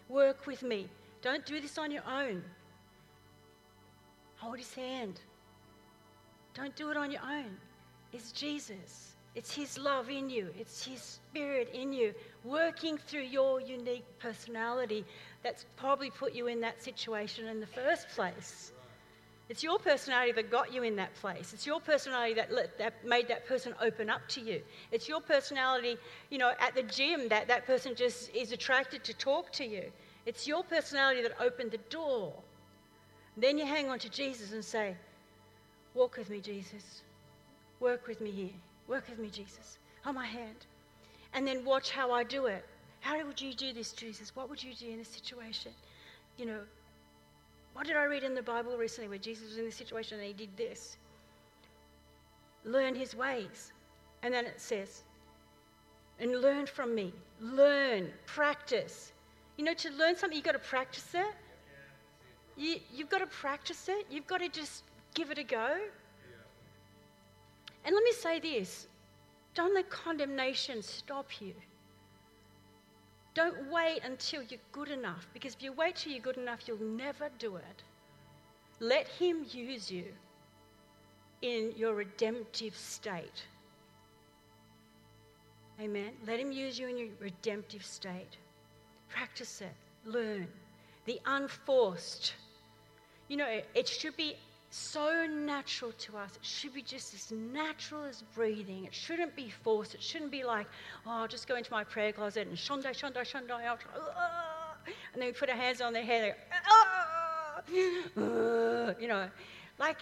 Work 0.08 0.46
with 0.46 0.62
me. 0.62 0.88
Don't 1.22 1.44
do 1.46 1.60
this 1.60 1.78
on 1.78 1.90
your 1.90 2.02
own. 2.08 2.42
Hold 4.36 4.58
his 4.58 4.74
hand. 4.74 5.20
Don't 6.54 6.74
do 6.74 6.90
it 6.90 6.96
on 6.96 7.10
your 7.10 7.22
own. 7.22 7.56
It's 8.12 8.32
Jesus. 8.32 9.14
It's 9.34 9.54
his 9.54 9.78
love 9.78 10.10
in 10.10 10.28
you. 10.28 10.48
It's 10.58 10.84
his 10.84 11.00
spirit 11.00 11.70
in 11.72 11.92
you, 11.92 12.14
working 12.44 12.98
through 12.98 13.22
your 13.22 13.60
unique 13.60 14.04
personality 14.18 15.04
that's 15.42 15.66
probably 15.76 16.10
put 16.10 16.34
you 16.34 16.48
in 16.48 16.60
that 16.60 16.82
situation 16.82 17.46
in 17.46 17.60
the 17.60 17.66
first 17.66 18.08
place. 18.08 18.72
It's 19.48 19.64
your 19.64 19.78
personality 19.80 20.32
that 20.32 20.50
got 20.50 20.72
you 20.72 20.84
in 20.84 20.94
that 20.96 21.12
place. 21.14 21.52
It's 21.52 21.66
your 21.66 21.80
personality 21.80 22.34
that, 22.34 22.52
let, 22.52 22.78
that 22.78 23.04
made 23.04 23.26
that 23.28 23.46
person 23.48 23.74
open 23.80 24.08
up 24.08 24.20
to 24.28 24.40
you. 24.40 24.62
It's 24.92 25.08
your 25.08 25.20
personality, 25.20 25.96
you 26.30 26.38
know, 26.38 26.52
at 26.60 26.74
the 26.76 26.84
gym 26.84 27.28
that 27.30 27.48
that 27.48 27.66
person 27.66 27.96
just 27.96 28.32
is 28.34 28.52
attracted 28.52 29.02
to 29.04 29.14
talk 29.14 29.50
to 29.54 29.66
you. 29.66 29.90
It's 30.24 30.46
your 30.46 30.62
personality 30.62 31.22
that 31.22 31.32
opened 31.40 31.72
the 31.72 31.78
door. 31.90 32.32
Then 33.36 33.58
you 33.58 33.66
hang 33.66 33.88
on 33.88 33.98
to 34.00 34.08
Jesus 34.08 34.52
and 34.52 34.64
say, 34.64 34.96
Walk 35.94 36.16
with 36.16 36.30
me, 36.30 36.40
Jesus. 36.40 37.02
Work 37.80 38.06
with 38.06 38.20
me 38.20 38.30
here. 38.30 38.69
Work 38.90 39.08
with 39.08 39.20
me, 39.20 39.30
Jesus. 39.30 39.78
Hold 40.02 40.16
my 40.16 40.26
hand. 40.26 40.66
And 41.32 41.46
then 41.46 41.64
watch 41.64 41.92
how 41.92 42.10
I 42.10 42.24
do 42.24 42.46
it. 42.46 42.66
How 42.98 43.24
would 43.24 43.40
you 43.40 43.54
do 43.54 43.72
this, 43.72 43.92
Jesus? 43.92 44.34
What 44.34 44.50
would 44.50 44.60
you 44.60 44.74
do 44.74 44.90
in 44.90 44.98
this 44.98 45.08
situation? 45.08 45.70
You 46.36 46.46
know, 46.46 46.60
what 47.72 47.86
did 47.86 47.96
I 47.96 48.04
read 48.04 48.24
in 48.24 48.34
the 48.34 48.42
Bible 48.42 48.76
recently 48.76 49.08
where 49.08 49.18
Jesus 49.18 49.50
was 49.50 49.58
in 49.58 49.64
this 49.64 49.76
situation 49.76 50.18
and 50.18 50.26
he 50.26 50.32
did 50.32 50.56
this? 50.56 50.96
Learn 52.64 52.96
his 52.96 53.14
ways. 53.14 53.72
And 54.24 54.34
then 54.34 54.44
it 54.44 54.60
says, 54.60 55.04
and 56.18 56.42
learn 56.42 56.66
from 56.66 56.92
me. 56.92 57.14
Learn, 57.40 58.10
practice. 58.26 59.12
You 59.56 59.66
know, 59.66 59.74
to 59.74 59.90
learn 59.92 60.16
something, 60.16 60.36
you've 60.36 60.44
got 60.44 60.52
to 60.52 60.58
practice 60.58 61.14
it. 61.14 61.34
You, 62.56 62.80
you've 62.92 63.08
got 63.08 63.18
to 63.18 63.26
practice 63.26 63.88
it. 63.88 64.06
You've 64.10 64.26
got 64.26 64.40
to 64.40 64.48
just 64.48 64.82
give 65.14 65.30
it 65.30 65.38
a 65.38 65.44
go. 65.44 65.78
And 67.84 67.94
let 67.94 68.04
me 68.04 68.12
say 68.12 68.38
this 68.38 68.86
don't 69.54 69.74
let 69.74 69.90
condemnation 69.90 70.82
stop 70.82 71.40
you. 71.40 71.54
Don't 73.34 73.70
wait 73.70 74.00
until 74.04 74.42
you're 74.42 74.60
good 74.72 74.88
enough, 74.88 75.28
because 75.32 75.54
if 75.54 75.62
you 75.62 75.72
wait 75.72 75.96
till 75.96 76.12
you're 76.12 76.22
good 76.22 76.36
enough, 76.36 76.66
you'll 76.66 76.82
never 76.82 77.28
do 77.38 77.56
it. 77.56 77.82
Let 78.80 79.06
Him 79.08 79.44
use 79.50 79.90
you 79.90 80.04
in 81.42 81.72
your 81.76 81.94
redemptive 81.94 82.76
state. 82.76 83.44
Amen. 85.80 86.10
Let 86.26 86.40
Him 86.40 86.52
use 86.52 86.78
you 86.78 86.88
in 86.88 86.98
your 86.98 87.08
redemptive 87.20 87.84
state. 87.84 88.36
Practice 89.08 89.60
it. 89.60 89.74
Learn. 90.04 90.46
The 91.04 91.20
unforced. 91.24 92.34
You 93.28 93.36
know, 93.36 93.60
it 93.74 93.88
should 93.88 94.16
be 94.16 94.36
so 94.70 95.26
natural 95.26 95.92
to 95.92 96.16
us. 96.16 96.36
It 96.36 96.44
should 96.44 96.74
be 96.74 96.82
just 96.82 97.12
as 97.12 97.32
natural 97.32 98.04
as 98.04 98.22
breathing. 98.34 98.84
It 98.84 98.94
shouldn't 98.94 99.34
be 99.34 99.50
forced. 99.50 99.94
It 99.94 100.02
shouldn't 100.02 100.30
be 100.30 100.44
like, 100.44 100.66
oh, 101.06 101.10
I'll 101.10 101.28
just 101.28 101.48
go 101.48 101.56
into 101.56 101.72
my 101.72 101.84
prayer 101.84 102.12
closet 102.12 102.46
and 102.46 102.56
shonda, 102.56 102.90
shonda, 102.90 103.22
shonda, 103.22 103.58
and 104.86 105.20
then 105.20 105.26
we 105.26 105.32
put 105.32 105.50
our 105.50 105.56
hands 105.56 105.80
on 105.80 105.92
their 105.92 106.04
head, 106.04 106.34
ah, 106.70 107.56
uh, 107.56 108.20
uh, 108.20 108.24
uh, 108.24 108.94
you 108.98 109.08
know, 109.08 109.28
like 109.78 109.98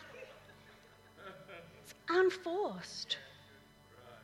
it's 1.83 1.95
unforced. 2.09 3.17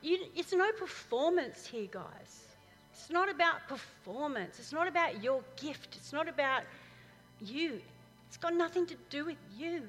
You, 0.02 0.18
it's 0.36 0.52
no 0.52 0.70
performance 0.72 1.66
here, 1.66 1.88
guys. 1.90 2.44
It's 2.92 3.10
not 3.10 3.30
about 3.30 3.66
performance. 3.68 4.58
It's 4.58 4.72
not 4.72 4.86
about 4.86 5.22
your 5.22 5.42
gift. 5.56 5.96
It's 5.96 6.12
not 6.12 6.28
about 6.28 6.62
you. 7.40 7.80
It's 8.28 8.36
got 8.36 8.54
nothing 8.54 8.86
to 8.86 8.94
do 9.10 9.24
with 9.24 9.38
you. 9.56 9.82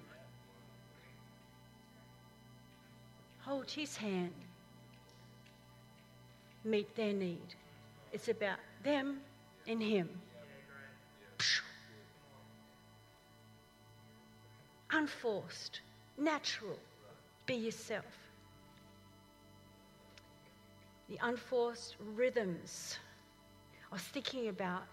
Hold 3.46 3.70
his 3.70 3.96
hand, 3.96 4.34
meet 6.64 6.96
their 6.96 7.14
need. 7.14 7.54
It's 8.12 8.28
about 8.28 8.58
them 8.84 9.20
and 9.68 9.82
him. 9.82 10.10
Unforced, 14.92 15.82
natural, 16.18 16.80
be 17.46 17.54
yourself. 17.54 18.06
The 21.10 21.20
unforced 21.22 21.98
rhythms. 22.16 22.98
I 23.92 23.96
was 23.96 24.02
thinking 24.02 24.48
about 24.48 24.84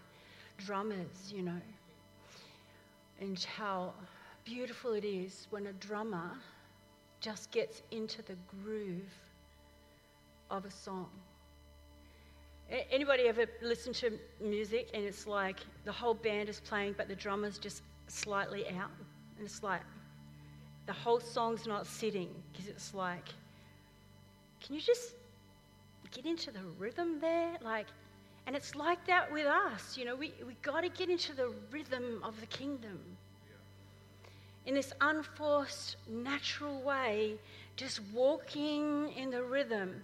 drummers, 0.59 1.33
you 1.35 1.43
know, 1.43 1.61
and 3.19 3.43
how 3.57 3.95
beautiful 4.45 4.93
it 4.93 5.05
is 5.05 5.47
when 5.51 5.69
a 5.69 5.73
drummer 5.75 6.33
just 7.23 7.53
gets 7.53 7.83
into 7.93 8.21
the 8.23 8.35
groove 8.63 9.15
of 10.51 10.65
a 10.65 10.71
song. 10.71 11.09
Anybody 12.91 13.25
ever 13.25 13.47
listen 13.63 13.93
to 13.95 14.19
music 14.41 14.91
and 14.93 15.05
it's 15.05 15.27
like 15.27 15.61
the 15.85 15.93
whole 15.93 16.15
band 16.15 16.49
is 16.49 16.61
playing, 16.61 16.95
but 16.97 17.07
the 17.07 17.15
drummer's 17.15 17.59
just 17.59 17.83
slightly 18.09 18.67
out? 18.69 18.91
And 19.37 19.47
it's 19.47 19.63
like 19.63 19.83
the 20.87 20.93
whole 20.93 21.21
song's 21.21 21.67
not 21.67 21.87
sitting 21.87 22.29
because 22.51 22.67
it's 22.69 22.93
like, 22.93 23.29
can 24.61 24.75
you 24.75 24.81
just 24.81 25.15
get 26.11 26.27
into 26.27 26.51
the 26.51 26.65
rhythm 26.79 27.21
there? 27.21 27.57
Like, 27.63 27.87
and 28.47 28.57
it's 28.57 28.75
like 28.75 29.07
that 29.07 29.33
with 29.33 29.47
us. 29.47 29.97
You 29.97 30.07
know, 30.07 30.17
we, 30.17 30.33
we 30.45 30.55
got 30.63 30.81
to 30.81 30.89
get 30.89 31.09
into 31.09 31.35
the 31.37 31.53
rhythm 31.71 32.21
of 32.25 32.41
the 32.41 32.47
kingdom 32.47 32.99
in 34.67 34.75
this 34.75 34.93
unforced, 35.01 35.97
natural 36.09 36.81
way, 36.83 37.37
just 37.77 38.01
walking 38.13 39.13
in 39.17 39.31
the 39.31 39.43
rhythm, 39.43 40.03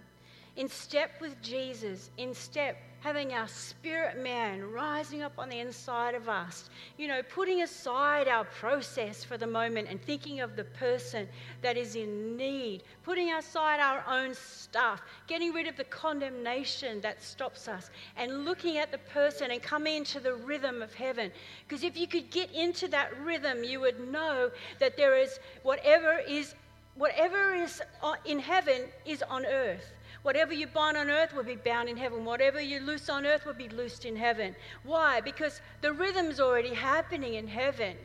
in 0.55 0.67
step 0.67 1.11
with 1.21 1.41
Jesus, 1.41 2.09
in 2.17 2.33
step, 2.33 2.77
having 3.01 3.31
our 3.31 3.47
spirit 3.47 4.21
man 4.21 4.61
rising 4.71 5.21
up 5.21 5.31
on 5.37 5.47
the 5.47 5.59
inside 5.59 6.15
of 6.15 6.27
us, 6.27 6.69
you 6.97 7.07
know, 7.07 7.21
putting 7.33 7.61
aside 7.61 8.27
our 8.27 8.43
process 8.43 9.23
for 9.23 9.37
the 9.37 9.47
moment 9.47 9.87
and 9.89 10.01
thinking 10.01 10.41
of 10.41 10.55
the 10.57 10.65
person 10.65 11.27
that 11.61 11.77
is 11.77 11.95
in 11.95 12.35
need, 12.35 12.83
putting 13.03 13.33
aside 13.33 13.79
our 13.79 14.03
own 14.09 14.33
stuff, 14.33 15.01
getting 15.27 15.53
rid 15.53 15.67
of 15.67 15.77
the 15.77 15.83
condemnation 15.85 16.99
that 16.99 17.23
stops 17.23 17.69
us, 17.69 17.89
and 18.17 18.43
looking 18.43 18.77
at 18.77 18.91
the 18.91 18.97
person 18.97 19.51
and 19.51 19.61
coming 19.61 19.95
into 19.95 20.19
the 20.19 20.33
rhythm 20.33 20.81
of 20.81 20.93
heaven. 20.93 21.31
Because 21.67 21.83
if 21.83 21.97
you 21.97 22.07
could 22.07 22.29
get 22.29 22.51
into 22.51 22.89
that 22.89 23.17
rhythm, 23.21 23.63
you 23.63 23.79
would 23.79 24.11
know 24.11 24.51
that 24.79 24.97
there 24.97 25.17
is 25.17 25.39
whatever 25.63 26.19
is 26.27 26.53
whatever 26.95 27.55
is 27.55 27.81
uh, 28.03 28.15
in 28.25 28.39
heaven 28.39 28.81
is 29.05 29.23
on 29.23 29.45
earth. 29.45 29.93
Whatever 30.21 30.53
you 30.53 30.67
bind 30.67 30.97
on 30.97 31.09
earth 31.09 31.33
will 31.33 31.43
be 31.43 31.55
bound 31.55 31.87
in 31.87 31.95
heaven. 31.95 32.25
Whatever 32.25 32.59
you 32.59 32.81
loose 32.81 33.09
on 33.09 33.25
earth 33.25 33.45
will 33.45 33.53
be 33.53 33.69
loosed 33.69 34.05
in 34.05 34.15
heaven. 34.15 34.55
Why? 34.83 35.21
Because 35.21 35.61
the 35.81 35.93
rhythm's 35.93 36.39
already 36.39 36.73
happening 36.73 37.35
in 37.35 37.47
heaven. 37.47 37.95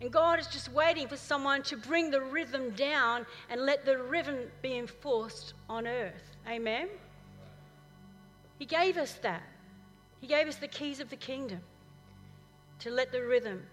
And 0.00 0.12
God 0.12 0.38
is 0.38 0.46
just 0.46 0.72
waiting 0.72 1.08
for 1.08 1.16
someone 1.16 1.62
to 1.64 1.76
bring 1.76 2.10
the 2.10 2.20
rhythm 2.20 2.70
down 2.70 3.26
and 3.50 3.62
let 3.62 3.84
the 3.84 3.98
rhythm 3.98 4.36
be 4.62 4.78
enforced 4.78 5.54
on 5.68 5.86
earth. 5.86 6.36
Amen? 6.48 6.88
He 8.58 8.64
gave 8.64 8.96
us 8.96 9.14
that. 9.22 9.42
He 10.20 10.26
gave 10.26 10.48
us 10.48 10.56
the 10.56 10.68
keys 10.68 11.00
of 11.00 11.10
the 11.10 11.16
kingdom 11.16 11.60
to 12.80 12.90
let 12.90 13.12
the 13.12 13.24
rhythm 13.24 13.64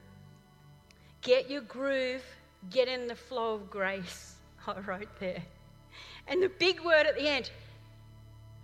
get 1.22 1.50
your 1.50 1.62
groove, 1.62 2.24
get 2.70 2.88
in 2.88 3.08
the 3.08 3.16
flow 3.16 3.56
of 3.56 3.70
grace. 3.70 4.36
I 4.68 4.80
wrote 4.80 5.20
there. 5.20 5.44
And 6.28 6.42
the 6.42 6.50
big 6.50 6.82
word 6.82 7.06
at 7.06 7.16
the 7.16 7.28
end 7.28 7.52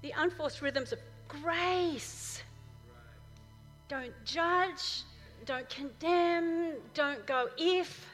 the 0.02 0.14
unforced 0.18 0.62
rhythms 0.62 0.92
of 0.92 1.00
grace. 1.28 2.42
Don't 3.88 4.14
judge, 4.26 5.04
don't 5.46 5.70
condemn, 5.70 6.74
don't 6.94 7.26
go 7.28 7.50
if. 7.58 8.08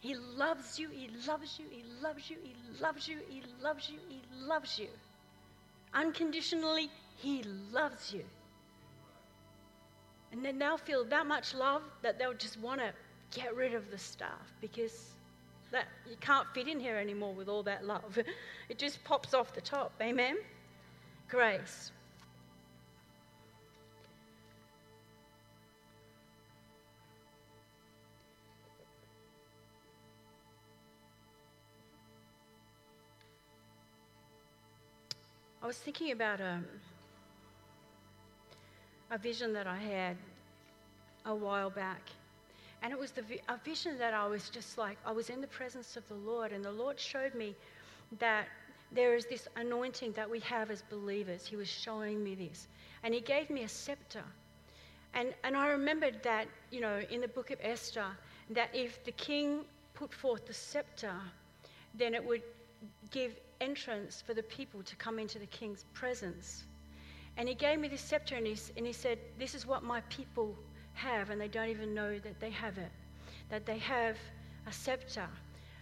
He 0.00 0.14
loves 0.14 0.78
you, 0.78 0.88
he 0.90 1.10
loves 1.26 1.58
you, 1.58 1.66
he 1.70 1.84
loves 2.02 2.30
you, 2.30 2.36
he 2.42 2.54
loves 2.80 3.08
you, 3.08 3.18
he 3.28 3.42
loves 3.62 3.88
you, 3.88 3.98
he 4.08 4.22
loves 4.38 4.78
you. 4.78 4.88
Unconditionally, 5.94 6.90
he 7.16 7.42
loves 7.72 8.12
you. 8.12 8.24
And 10.32 10.44
then 10.44 10.58
they'll 10.58 10.76
feel 10.76 11.04
that 11.04 11.26
much 11.26 11.54
love 11.54 11.82
that 12.02 12.18
they'll 12.18 12.34
just 12.34 12.58
want 12.60 12.80
to 12.80 12.92
get 13.30 13.54
rid 13.54 13.74
of 13.74 13.90
the 13.90 13.98
stuff 13.98 14.52
because 14.60 15.13
that 15.74 15.88
you 16.08 16.16
can't 16.20 16.46
fit 16.54 16.68
in 16.68 16.78
here 16.78 16.96
anymore 16.96 17.34
with 17.34 17.48
all 17.48 17.64
that 17.64 17.84
love. 17.84 18.18
It 18.68 18.78
just 18.78 19.04
pops 19.04 19.34
off 19.34 19.52
the 19.52 19.60
top. 19.60 19.92
Amen? 20.00 20.38
Grace. 21.28 21.90
I 35.62 35.66
was 35.66 35.76
thinking 35.76 36.12
about 36.12 36.40
a, 36.40 36.52
um, 36.52 36.64
a 39.10 39.18
vision 39.18 39.52
that 39.54 39.66
I 39.66 39.76
had 39.76 40.16
a 41.26 41.34
while 41.34 41.70
back. 41.70 42.02
And 42.84 42.92
it 42.92 42.98
was 42.98 43.12
the, 43.12 43.22
a 43.48 43.56
vision 43.64 43.96
that 43.96 44.12
I 44.12 44.26
was 44.26 44.50
just 44.50 44.76
like, 44.76 44.98
I 45.06 45.10
was 45.10 45.30
in 45.30 45.40
the 45.40 45.46
presence 45.46 45.96
of 45.96 46.06
the 46.06 46.16
Lord, 46.16 46.52
and 46.52 46.62
the 46.62 46.70
Lord 46.70 47.00
showed 47.00 47.34
me 47.34 47.56
that 48.18 48.46
there 48.92 49.16
is 49.16 49.24
this 49.24 49.48
anointing 49.56 50.12
that 50.12 50.28
we 50.28 50.38
have 50.40 50.70
as 50.70 50.82
believers. 50.82 51.46
He 51.46 51.56
was 51.56 51.66
showing 51.66 52.22
me 52.22 52.34
this. 52.34 52.68
And 53.02 53.14
He 53.14 53.22
gave 53.22 53.48
me 53.48 53.62
a 53.62 53.68
scepter. 53.70 54.22
And, 55.14 55.32
and 55.44 55.56
I 55.56 55.68
remembered 55.68 56.22
that, 56.24 56.46
you 56.70 56.82
know, 56.82 57.00
in 57.10 57.22
the 57.22 57.28
book 57.28 57.50
of 57.50 57.58
Esther, 57.62 58.04
that 58.50 58.68
if 58.74 59.02
the 59.04 59.12
king 59.12 59.64
put 59.94 60.12
forth 60.12 60.44
the 60.44 60.52
scepter, 60.52 61.14
then 61.94 62.12
it 62.14 62.22
would 62.22 62.42
give 63.10 63.34
entrance 63.62 64.22
for 64.26 64.34
the 64.34 64.42
people 64.42 64.82
to 64.82 64.94
come 64.96 65.18
into 65.18 65.38
the 65.38 65.46
king's 65.46 65.86
presence. 65.94 66.64
And 67.38 67.48
he 67.48 67.54
gave 67.54 67.78
me 67.78 67.88
this 67.88 68.02
scepter 68.02 68.36
and 68.36 68.46
he, 68.46 68.58
and 68.76 68.86
he 68.86 68.92
said, 68.92 69.18
This 69.38 69.54
is 69.54 69.66
what 69.66 69.82
my 69.82 70.02
people 70.10 70.54
have, 70.94 71.30
and 71.30 71.40
they 71.40 71.48
don't 71.48 71.68
even 71.68 71.94
know 71.94 72.18
that 72.18 72.40
they 72.40 72.50
have 72.50 72.78
it. 72.78 72.90
That 73.50 73.66
they 73.66 73.78
have 73.78 74.16
a 74.66 74.72
scepter, 74.72 75.28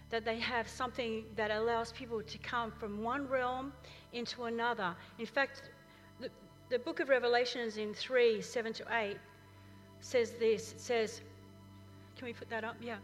that 0.09 0.25
they 0.25 0.39
have 0.39 0.67
something 0.67 1.23
that 1.35 1.51
allows 1.51 1.91
people 1.93 2.21
to 2.21 2.37
come 2.39 2.71
from 2.71 3.01
one 3.03 3.27
realm 3.27 3.73
into 4.11 4.43
another. 4.43 4.95
In 5.17 5.25
fact, 5.25 5.63
the, 6.19 6.29
the 6.69 6.79
book 6.79 6.99
of 6.99 7.09
Revelations 7.09 7.77
in 7.77 7.93
3 7.93 8.41
7 8.41 8.73
to 8.73 8.85
8 8.91 9.17
says 10.01 10.31
this 10.31 10.73
it 10.73 10.81
says, 10.81 11.21
Can 12.17 12.27
we 12.27 12.33
put 12.33 12.49
that 12.49 12.63
up? 12.63 12.75
Yeah 12.81 12.97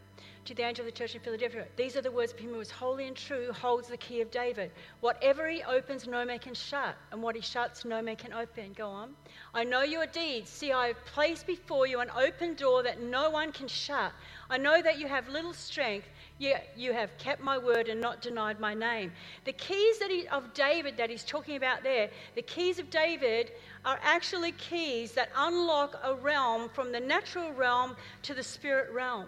to 0.49 0.55
the 0.55 0.63
angel 0.63 0.83
of 0.83 0.91
the 0.91 0.97
church 0.97 1.13
in 1.13 1.21
Philadelphia. 1.21 1.67
These 1.75 1.95
are 1.95 2.01
the 2.01 2.09
words 2.11 2.33
of 2.33 2.39
him 2.39 2.49
who 2.49 2.59
is 2.59 2.71
holy 2.71 3.05
and 3.05 3.15
true, 3.15 3.51
holds 3.53 3.87
the 3.87 3.97
key 3.97 4.19
of 4.21 4.31
David. 4.31 4.71
Whatever 4.99 5.47
he 5.47 5.61
opens, 5.61 6.07
no 6.07 6.25
man 6.25 6.39
can 6.39 6.55
shut, 6.55 6.97
and 7.11 7.21
what 7.21 7.35
he 7.35 7.41
shuts, 7.41 7.85
no 7.85 8.01
man 8.01 8.15
can 8.15 8.33
open. 8.33 8.73
Go 8.73 8.87
on. 8.89 9.11
I 9.53 9.63
know 9.63 9.83
your 9.83 10.07
deeds. 10.07 10.49
See, 10.49 10.71
I 10.71 10.87
have 10.87 11.05
placed 11.05 11.45
before 11.45 11.85
you 11.85 11.99
an 11.99 12.09
open 12.17 12.55
door 12.55 12.81
that 12.81 12.99
no 12.99 13.29
one 13.29 13.51
can 13.51 13.67
shut. 13.67 14.11
I 14.49 14.57
know 14.57 14.81
that 14.81 14.97
you 14.97 15.07
have 15.07 15.29
little 15.29 15.53
strength, 15.53 16.07
yet 16.39 16.73
you 16.75 16.93
have 16.93 17.15
kept 17.19 17.43
my 17.43 17.59
word 17.59 17.87
and 17.87 18.01
not 18.01 18.23
denied 18.23 18.59
my 18.59 18.73
name. 18.73 19.11
The 19.45 19.53
keys 19.53 19.99
that 19.99 20.09
he, 20.09 20.27
of 20.29 20.55
David 20.55 20.97
that 20.97 21.11
he's 21.11 21.23
talking 21.23 21.57
about 21.57 21.83
there, 21.83 22.09
the 22.33 22.41
keys 22.41 22.79
of 22.79 22.89
David 22.89 23.51
are 23.85 23.99
actually 24.01 24.53
keys 24.53 25.11
that 25.11 25.29
unlock 25.37 25.99
a 26.03 26.15
realm 26.15 26.69
from 26.69 26.91
the 26.91 26.99
natural 26.99 27.53
realm 27.53 27.95
to 28.23 28.33
the 28.33 28.41
spirit 28.41 28.91
realm. 28.91 29.27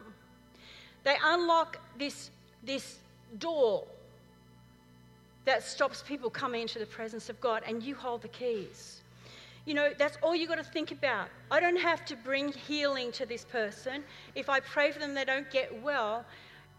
They 1.03 1.15
unlock 1.23 1.79
this, 1.97 2.29
this 2.63 2.97
door 3.39 3.85
that 5.45 5.63
stops 5.63 6.03
people 6.07 6.29
coming 6.29 6.61
into 6.61 6.79
the 6.79 6.85
presence 6.85 7.29
of 7.29 7.39
God, 7.41 7.63
and 7.65 7.81
you 7.81 7.95
hold 7.95 8.21
the 8.21 8.27
keys. 8.27 9.01
You 9.65 9.73
know, 9.73 9.91
that's 9.97 10.17
all 10.21 10.35
you 10.35 10.47
got 10.47 10.57
to 10.57 10.63
think 10.63 10.91
about. 10.91 11.29
I 11.49 11.59
don't 11.59 11.79
have 11.79 12.03
to 12.05 12.15
bring 12.15 12.51
healing 12.51 13.11
to 13.13 13.25
this 13.25 13.45
person. 13.45 14.03
If 14.35 14.49
I 14.49 14.59
pray 14.59 14.91
for 14.91 14.99
them, 14.99 15.13
they 15.13 15.25
don't 15.25 15.49
get 15.51 15.81
well, 15.81 16.25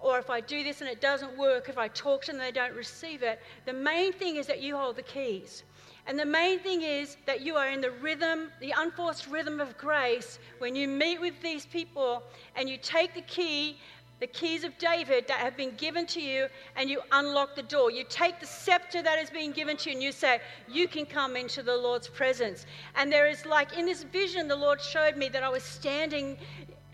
or 0.01 0.19
if 0.19 0.31
I 0.31 0.41
do 0.41 0.65
this 0.65 0.81
and 0.81 0.91
it 0.91 1.01
doesn't 1.01 1.37
work, 1.39 1.69
if 1.69 1.79
I 1.79 1.89
talk 1.89 2.23
to 2.25 2.33
them, 2.33 2.41
they 2.41 2.51
don't 2.51 2.75
receive 2.75 3.23
it. 3.23 3.41
The 3.67 3.73
main 3.73 4.13
thing 4.13 4.37
is 4.37 4.47
that 4.49 4.61
you 4.61 4.77
hold 4.77 4.97
the 4.97 5.03
keys. 5.03 5.63
And 6.09 6.19
the 6.19 6.27
main 6.27 6.59
thing 6.59 6.83
is 6.83 7.17
that 7.27 7.43
you 7.43 7.55
are 7.55 7.69
in 7.69 7.81
the 7.81 7.93
rhythm, 7.93 8.51
the 8.61 8.75
unforced 8.77 9.29
rhythm 9.29 9.61
of 9.61 9.79
grace, 9.79 10.41
when 10.59 10.75
you 10.75 10.89
meet 10.89 11.21
with 11.21 11.41
these 11.41 11.67
people 11.67 12.25
and 12.57 12.69
you 12.69 12.77
take 12.77 13.15
the 13.15 13.23
key 13.23 13.79
the 14.23 14.29
keys 14.29 14.63
of 14.63 14.79
David 14.79 15.27
that 15.27 15.39
have 15.39 15.57
been 15.57 15.75
given 15.75 16.07
to 16.07 16.21
you 16.21 16.47
and 16.77 16.89
you 16.89 17.01
unlock 17.11 17.57
the 17.57 17.63
door. 17.65 17.91
You 17.91 18.05
take 18.09 18.39
the 18.39 18.47
scepter 18.47 19.03
that 19.03 19.19
has 19.19 19.31
been 19.31 19.51
given 19.51 19.77
to 19.79 19.91
you 19.91 19.97
and 19.97 20.03
you 20.03 20.13
say, 20.13 20.41
You 20.69 20.87
can 20.87 21.07
come 21.07 21.35
into 21.35 21.61
the 21.61 21.77
Lord's 21.77 22.07
presence. 22.07 22.65
And 22.95 23.11
there 23.11 23.27
is 23.27 23.45
like 23.45 23.77
in 23.77 23.85
this 23.85 24.05
vision, 24.05 24.47
the 24.47 24.55
Lord 24.55 24.81
showed 24.81 25.17
me 25.17 25.29
that 25.31 25.43
I 25.43 25.49
was 25.49 25.65
standing 25.65 26.39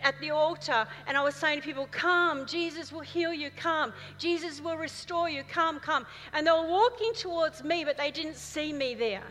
at 0.01 0.19
the 0.19 0.31
altar 0.31 0.87
and 1.07 1.17
I 1.17 1.23
was 1.23 1.35
saying 1.35 1.61
to 1.61 1.65
people, 1.65 1.87
Come, 1.91 2.45
Jesus 2.45 2.91
will 2.91 3.01
heal 3.01 3.33
you, 3.33 3.49
come. 3.55 3.93
Jesus 4.17 4.61
will 4.61 4.77
restore 4.77 5.29
you, 5.29 5.43
come, 5.43 5.79
come. 5.79 6.05
And 6.33 6.45
they 6.45 6.51
were 6.51 6.67
walking 6.67 7.13
towards 7.13 7.63
me, 7.63 7.83
but 7.83 7.97
they 7.97 8.11
didn't 8.11 8.37
see 8.37 8.71
me 8.73 8.95
there 8.95 9.23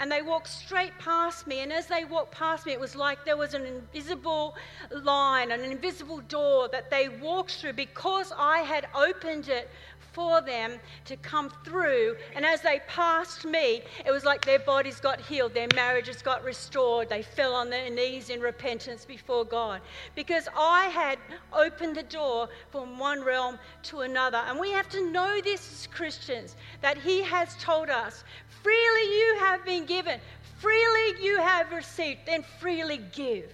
and 0.00 0.10
they 0.10 0.22
walked 0.22 0.48
straight 0.48 0.96
past 0.98 1.46
me. 1.46 1.60
And 1.60 1.72
as 1.72 1.86
they 1.86 2.04
walked 2.06 2.32
past 2.32 2.64
me, 2.64 2.72
it 2.72 2.80
was 2.80 2.96
like 2.96 3.24
there 3.24 3.36
was 3.36 3.52
an 3.52 3.66
invisible 3.66 4.56
line, 4.90 5.50
an 5.50 5.60
invisible 5.60 6.20
door 6.20 6.68
that 6.68 6.90
they 6.90 7.10
walked 7.10 7.52
through 7.52 7.74
because 7.74 8.32
I 8.36 8.60
had 8.60 8.88
opened 8.94 9.48
it 9.48 9.70
for 10.12 10.40
them 10.40 10.78
to 11.04 11.16
come 11.16 11.50
through. 11.64 12.16
And 12.34 12.44
as 12.44 12.60
they 12.62 12.80
passed 12.86 13.44
me, 13.44 13.82
it 14.04 14.10
was 14.10 14.24
like 14.24 14.44
their 14.44 14.58
bodies 14.58 15.00
got 15.00 15.20
healed, 15.20 15.54
their 15.54 15.68
marriages 15.74 16.22
got 16.22 16.44
restored. 16.44 17.08
They 17.08 17.22
fell 17.22 17.54
on 17.54 17.70
their 17.70 17.90
knees 17.90 18.30
in 18.30 18.40
repentance 18.40 19.04
before 19.04 19.44
God 19.44 19.80
because 20.14 20.48
I 20.56 20.86
had 20.86 21.18
opened 21.52 21.96
the 21.96 22.02
door 22.02 22.48
from 22.70 22.98
one 22.98 23.22
realm 23.22 23.58
to 23.84 24.00
another. 24.00 24.38
And 24.38 24.58
we 24.58 24.70
have 24.70 24.88
to 24.90 25.10
know 25.10 25.40
this 25.40 25.72
as 25.72 25.86
Christians 25.86 26.56
that 26.80 26.96
He 26.96 27.22
has 27.22 27.56
told 27.56 27.90
us 27.90 28.24
freely 28.62 29.18
you 29.18 29.36
have 29.38 29.64
been 29.64 29.86
given, 29.86 30.20
freely 30.58 31.24
you 31.24 31.38
have 31.38 31.72
received, 31.72 32.20
then 32.26 32.44
freely 32.58 33.00
give 33.12 33.52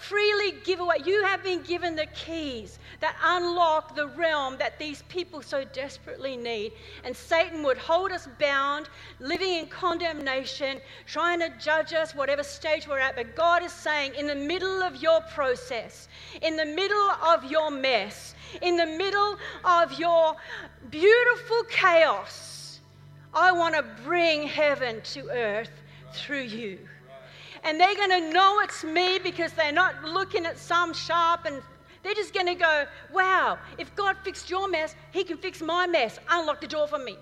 freely 0.00 0.54
give 0.64 0.80
away. 0.80 0.96
You 1.04 1.22
have 1.24 1.42
been 1.42 1.62
given 1.62 1.94
the 1.94 2.06
keys 2.06 2.78
that 3.00 3.14
unlock 3.22 3.94
the 3.94 4.08
realm 4.08 4.56
that 4.58 4.78
these 4.78 5.02
people 5.08 5.42
so 5.42 5.62
desperately 5.64 6.36
need. 6.36 6.72
And 7.04 7.14
Satan 7.14 7.62
would 7.64 7.76
hold 7.76 8.10
us 8.10 8.26
bound, 8.38 8.88
living 9.18 9.50
in 9.50 9.66
condemnation, 9.66 10.80
trying 11.06 11.40
to 11.40 11.50
judge 11.58 11.92
us, 11.92 12.14
whatever 12.14 12.42
stage 12.42 12.88
we're 12.88 12.98
at. 12.98 13.14
But 13.14 13.36
God 13.36 13.62
is 13.62 13.72
saying, 13.72 14.14
in 14.14 14.26
the 14.26 14.34
middle 14.34 14.82
of 14.82 15.02
your 15.02 15.20
process, 15.20 16.08
in 16.40 16.56
the 16.56 16.64
middle 16.64 17.10
of 17.22 17.44
your 17.44 17.70
mess, 17.70 18.34
in 18.62 18.76
the 18.76 18.86
middle 18.86 19.36
of 19.64 19.98
your 19.98 20.34
beautiful 20.90 21.62
chaos, 21.68 22.80
I 23.34 23.52
want 23.52 23.74
to 23.74 23.84
bring 24.02 24.48
heaven 24.48 25.02
to 25.12 25.28
earth 25.28 25.70
through 26.12 26.42
you 26.42 26.78
and 27.64 27.78
they're 27.78 27.94
going 27.94 28.10
to 28.10 28.30
know 28.32 28.60
it's 28.60 28.84
me 28.84 29.18
because 29.18 29.52
they're 29.52 29.72
not 29.72 30.04
looking 30.04 30.46
at 30.46 30.58
some 30.58 30.92
sharp 30.92 31.44
and 31.44 31.62
they're 32.02 32.14
just 32.14 32.32
going 32.32 32.46
to 32.46 32.54
go, 32.54 32.86
wow, 33.12 33.58
if 33.78 33.94
God 33.94 34.16
fixed 34.24 34.48
your 34.48 34.68
mess, 34.68 34.94
He 35.12 35.24
can 35.24 35.36
fix 35.36 35.60
my 35.60 35.86
mess. 35.86 36.18
Unlock 36.30 36.60
the 36.60 36.66
door 36.66 36.86
for 36.86 36.98
me. 36.98 37.16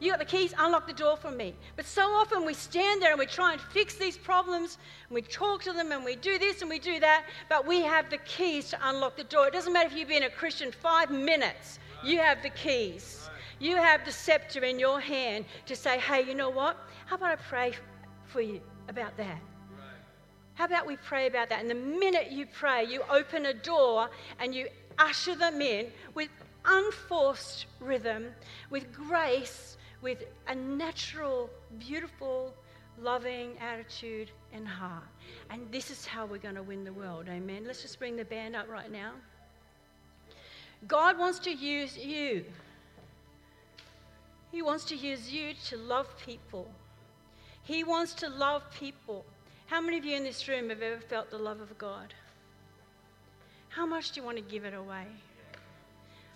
You 0.00 0.10
got 0.10 0.18
the 0.18 0.24
keys, 0.24 0.54
unlock 0.58 0.86
the 0.86 0.94
door 0.94 1.16
for 1.16 1.30
me. 1.30 1.54
But 1.76 1.84
so 1.84 2.02
often 2.10 2.46
we 2.46 2.54
stand 2.54 3.02
there 3.02 3.10
and 3.10 3.18
we 3.18 3.26
try 3.26 3.52
and 3.52 3.60
fix 3.60 3.96
these 3.96 4.16
problems, 4.16 4.78
and 5.08 5.14
we 5.14 5.20
talk 5.20 5.62
to 5.64 5.74
them 5.74 5.92
and 5.92 6.04
we 6.04 6.16
do 6.16 6.38
this 6.38 6.62
and 6.62 6.70
we 6.70 6.78
do 6.78 6.98
that, 7.00 7.26
but 7.50 7.66
we 7.66 7.82
have 7.82 8.08
the 8.08 8.16
keys 8.18 8.70
to 8.70 8.78
unlock 8.88 9.18
the 9.18 9.24
door. 9.24 9.46
It 9.46 9.52
doesn't 9.52 9.72
matter 9.72 9.88
if 9.88 9.94
you've 9.94 10.08
been 10.08 10.22
a 10.22 10.30
Christian 10.30 10.72
five 10.72 11.10
minutes, 11.10 11.78
you 12.02 12.18
have 12.18 12.42
the 12.42 12.48
keys. 12.48 13.28
You 13.58 13.76
have 13.76 14.06
the 14.06 14.10
scepter 14.10 14.64
in 14.64 14.78
your 14.78 15.00
hand 15.00 15.44
to 15.66 15.76
say, 15.76 15.98
hey, 16.00 16.22
you 16.22 16.34
know 16.34 16.48
what? 16.48 16.78
How 17.04 17.16
about 17.16 17.32
I 17.32 17.36
pray 17.36 17.74
for 18.26 18.40
you? 18.40 18.62
About 18.90 19.16
that? 19.16 19.40
How 20.54 20.66
about 20.66 20.86
we 20.86 20.96
pray 20.96 21.26
about 21.26 21.48
that? 21.48 21.60
And 21.60 21.70
the 21.70 21.74
minute 21.74 22.30
you 22.30 22.44
pray, 22.44 22.84
you 22.84 23.02
open 23.08 23.46
a 23.46 23.54
door 23.54 24.10
and 24.38 24.54
you 24.54 24.68
usher 24.98 25.34
them 25.34 25.62
in 25.62 25.86
with 26.14 26.28
unforced 26.66 27.64
rhythm, 27.80 28.26
with 28.68 28.92
grace, 28.92 29.78
with 30.02 30.24
a 30.48 30.54
natural, 30.54 31.48
beautiful, 31.78 32.52
loving 33.00 33.56
attitude 33.58 34.30
and 34.52 34.68
heart. 34.68 35.04
And 35.48 35.70
this 35.72 35.90
is 35.90 36.04
how 36.04 36.26
we're 36.26 36.38
going 36.38 36.56
to 36.56 36.62
win 36.62 36.84
the 36.84 36.92
world. 36.92 37.26
Amen. 37.30 37.64
Let's 37.66 37.80
just 37.80 37.98
bring 37.98 38.16
the 38.16 38.24
band 38.26 38.54
up 38.54 38.68
right 38.68 38.92
now. 38.92 39.12
God 40.86 41.18
wants 41.18 41.38
to 41.40 41.50
use 41.50 41.96
you. 41.96 42.44
He 44.52 44.62
wants 44.62 44.84
to 44.86 44.96
use 44.96 45.32
you 45.32 45.54
to 45.68 45.76
love 45.76 46.06
people 46.18 46.68
he 47.70 47.84
wants 47.84 48.14
to 48.14 48.28
love 48.28 48.64
people. 48.72 49.24
How 49.66 49.80
many 49.80 49.96
of 49.96 50.04
you 50.04 50.16
in 50.16 50.24
this 50.24 50.48
room 50.48 50.70
have 50.70 50.82
ever 50.82 51.00
felt 51.00 51.30
the 51.30 51.38
love 51.38 51.60
of 51.60 51.78
God? 51.78 52.12
How 53.68 53.86
much 53.86 54.10
do 54.10 54.18
you 54.20 54.26
want 54.26 54.38
to 54.38 54.42
give 54.42 54.64
it 54.64 54.74
away? 54.74 55.06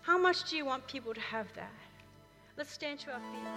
How 0.02 0.16
much 0.16 0.48
do 0.48 0.56
you 0.56 0.64
want 0.64 0.86
people 0.86 1.12
to 1.12 1.20
have 1.20 1.48
that? 1.56 1.72
Let's 2.56 2.70
stand 2.70 3.00
to 3.00 3.10
our 3.10 3.18
feet. 3.18 3.48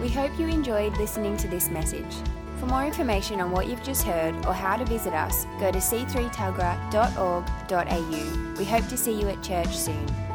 We 0.00 0.08
hope 0.08 0.38
you 0.38 0.46
enjoyed 0.46 0.96
listening 0.98 1.36
to 1.38 1.48
this 1.48 1.68
message. 1.68 2.14
For 2.60 2.66
more 2.66 2.84
information 2.84 3.40
on 3.40 3.50
what 3.52 3.68
you've 3.68 3.82
just 3.82 4.02
heard 4.02 4.34
or 4.44 4.52
how 4.52 4.76
to 4.76 4.84
visit 4.84 5.14
us, 5.14 5.46
go 5.58 5.72
to 5.72 5.78
c3tuggerah.org.au. 5.78 8.54
We 8.58 8.64
hope 8.66 8.86
to 8.88 8.98
see 8.98 9.18
you 9.18 9.28
at 9.28 9.42
church 9.42 9.74
soon. 9.74 10.29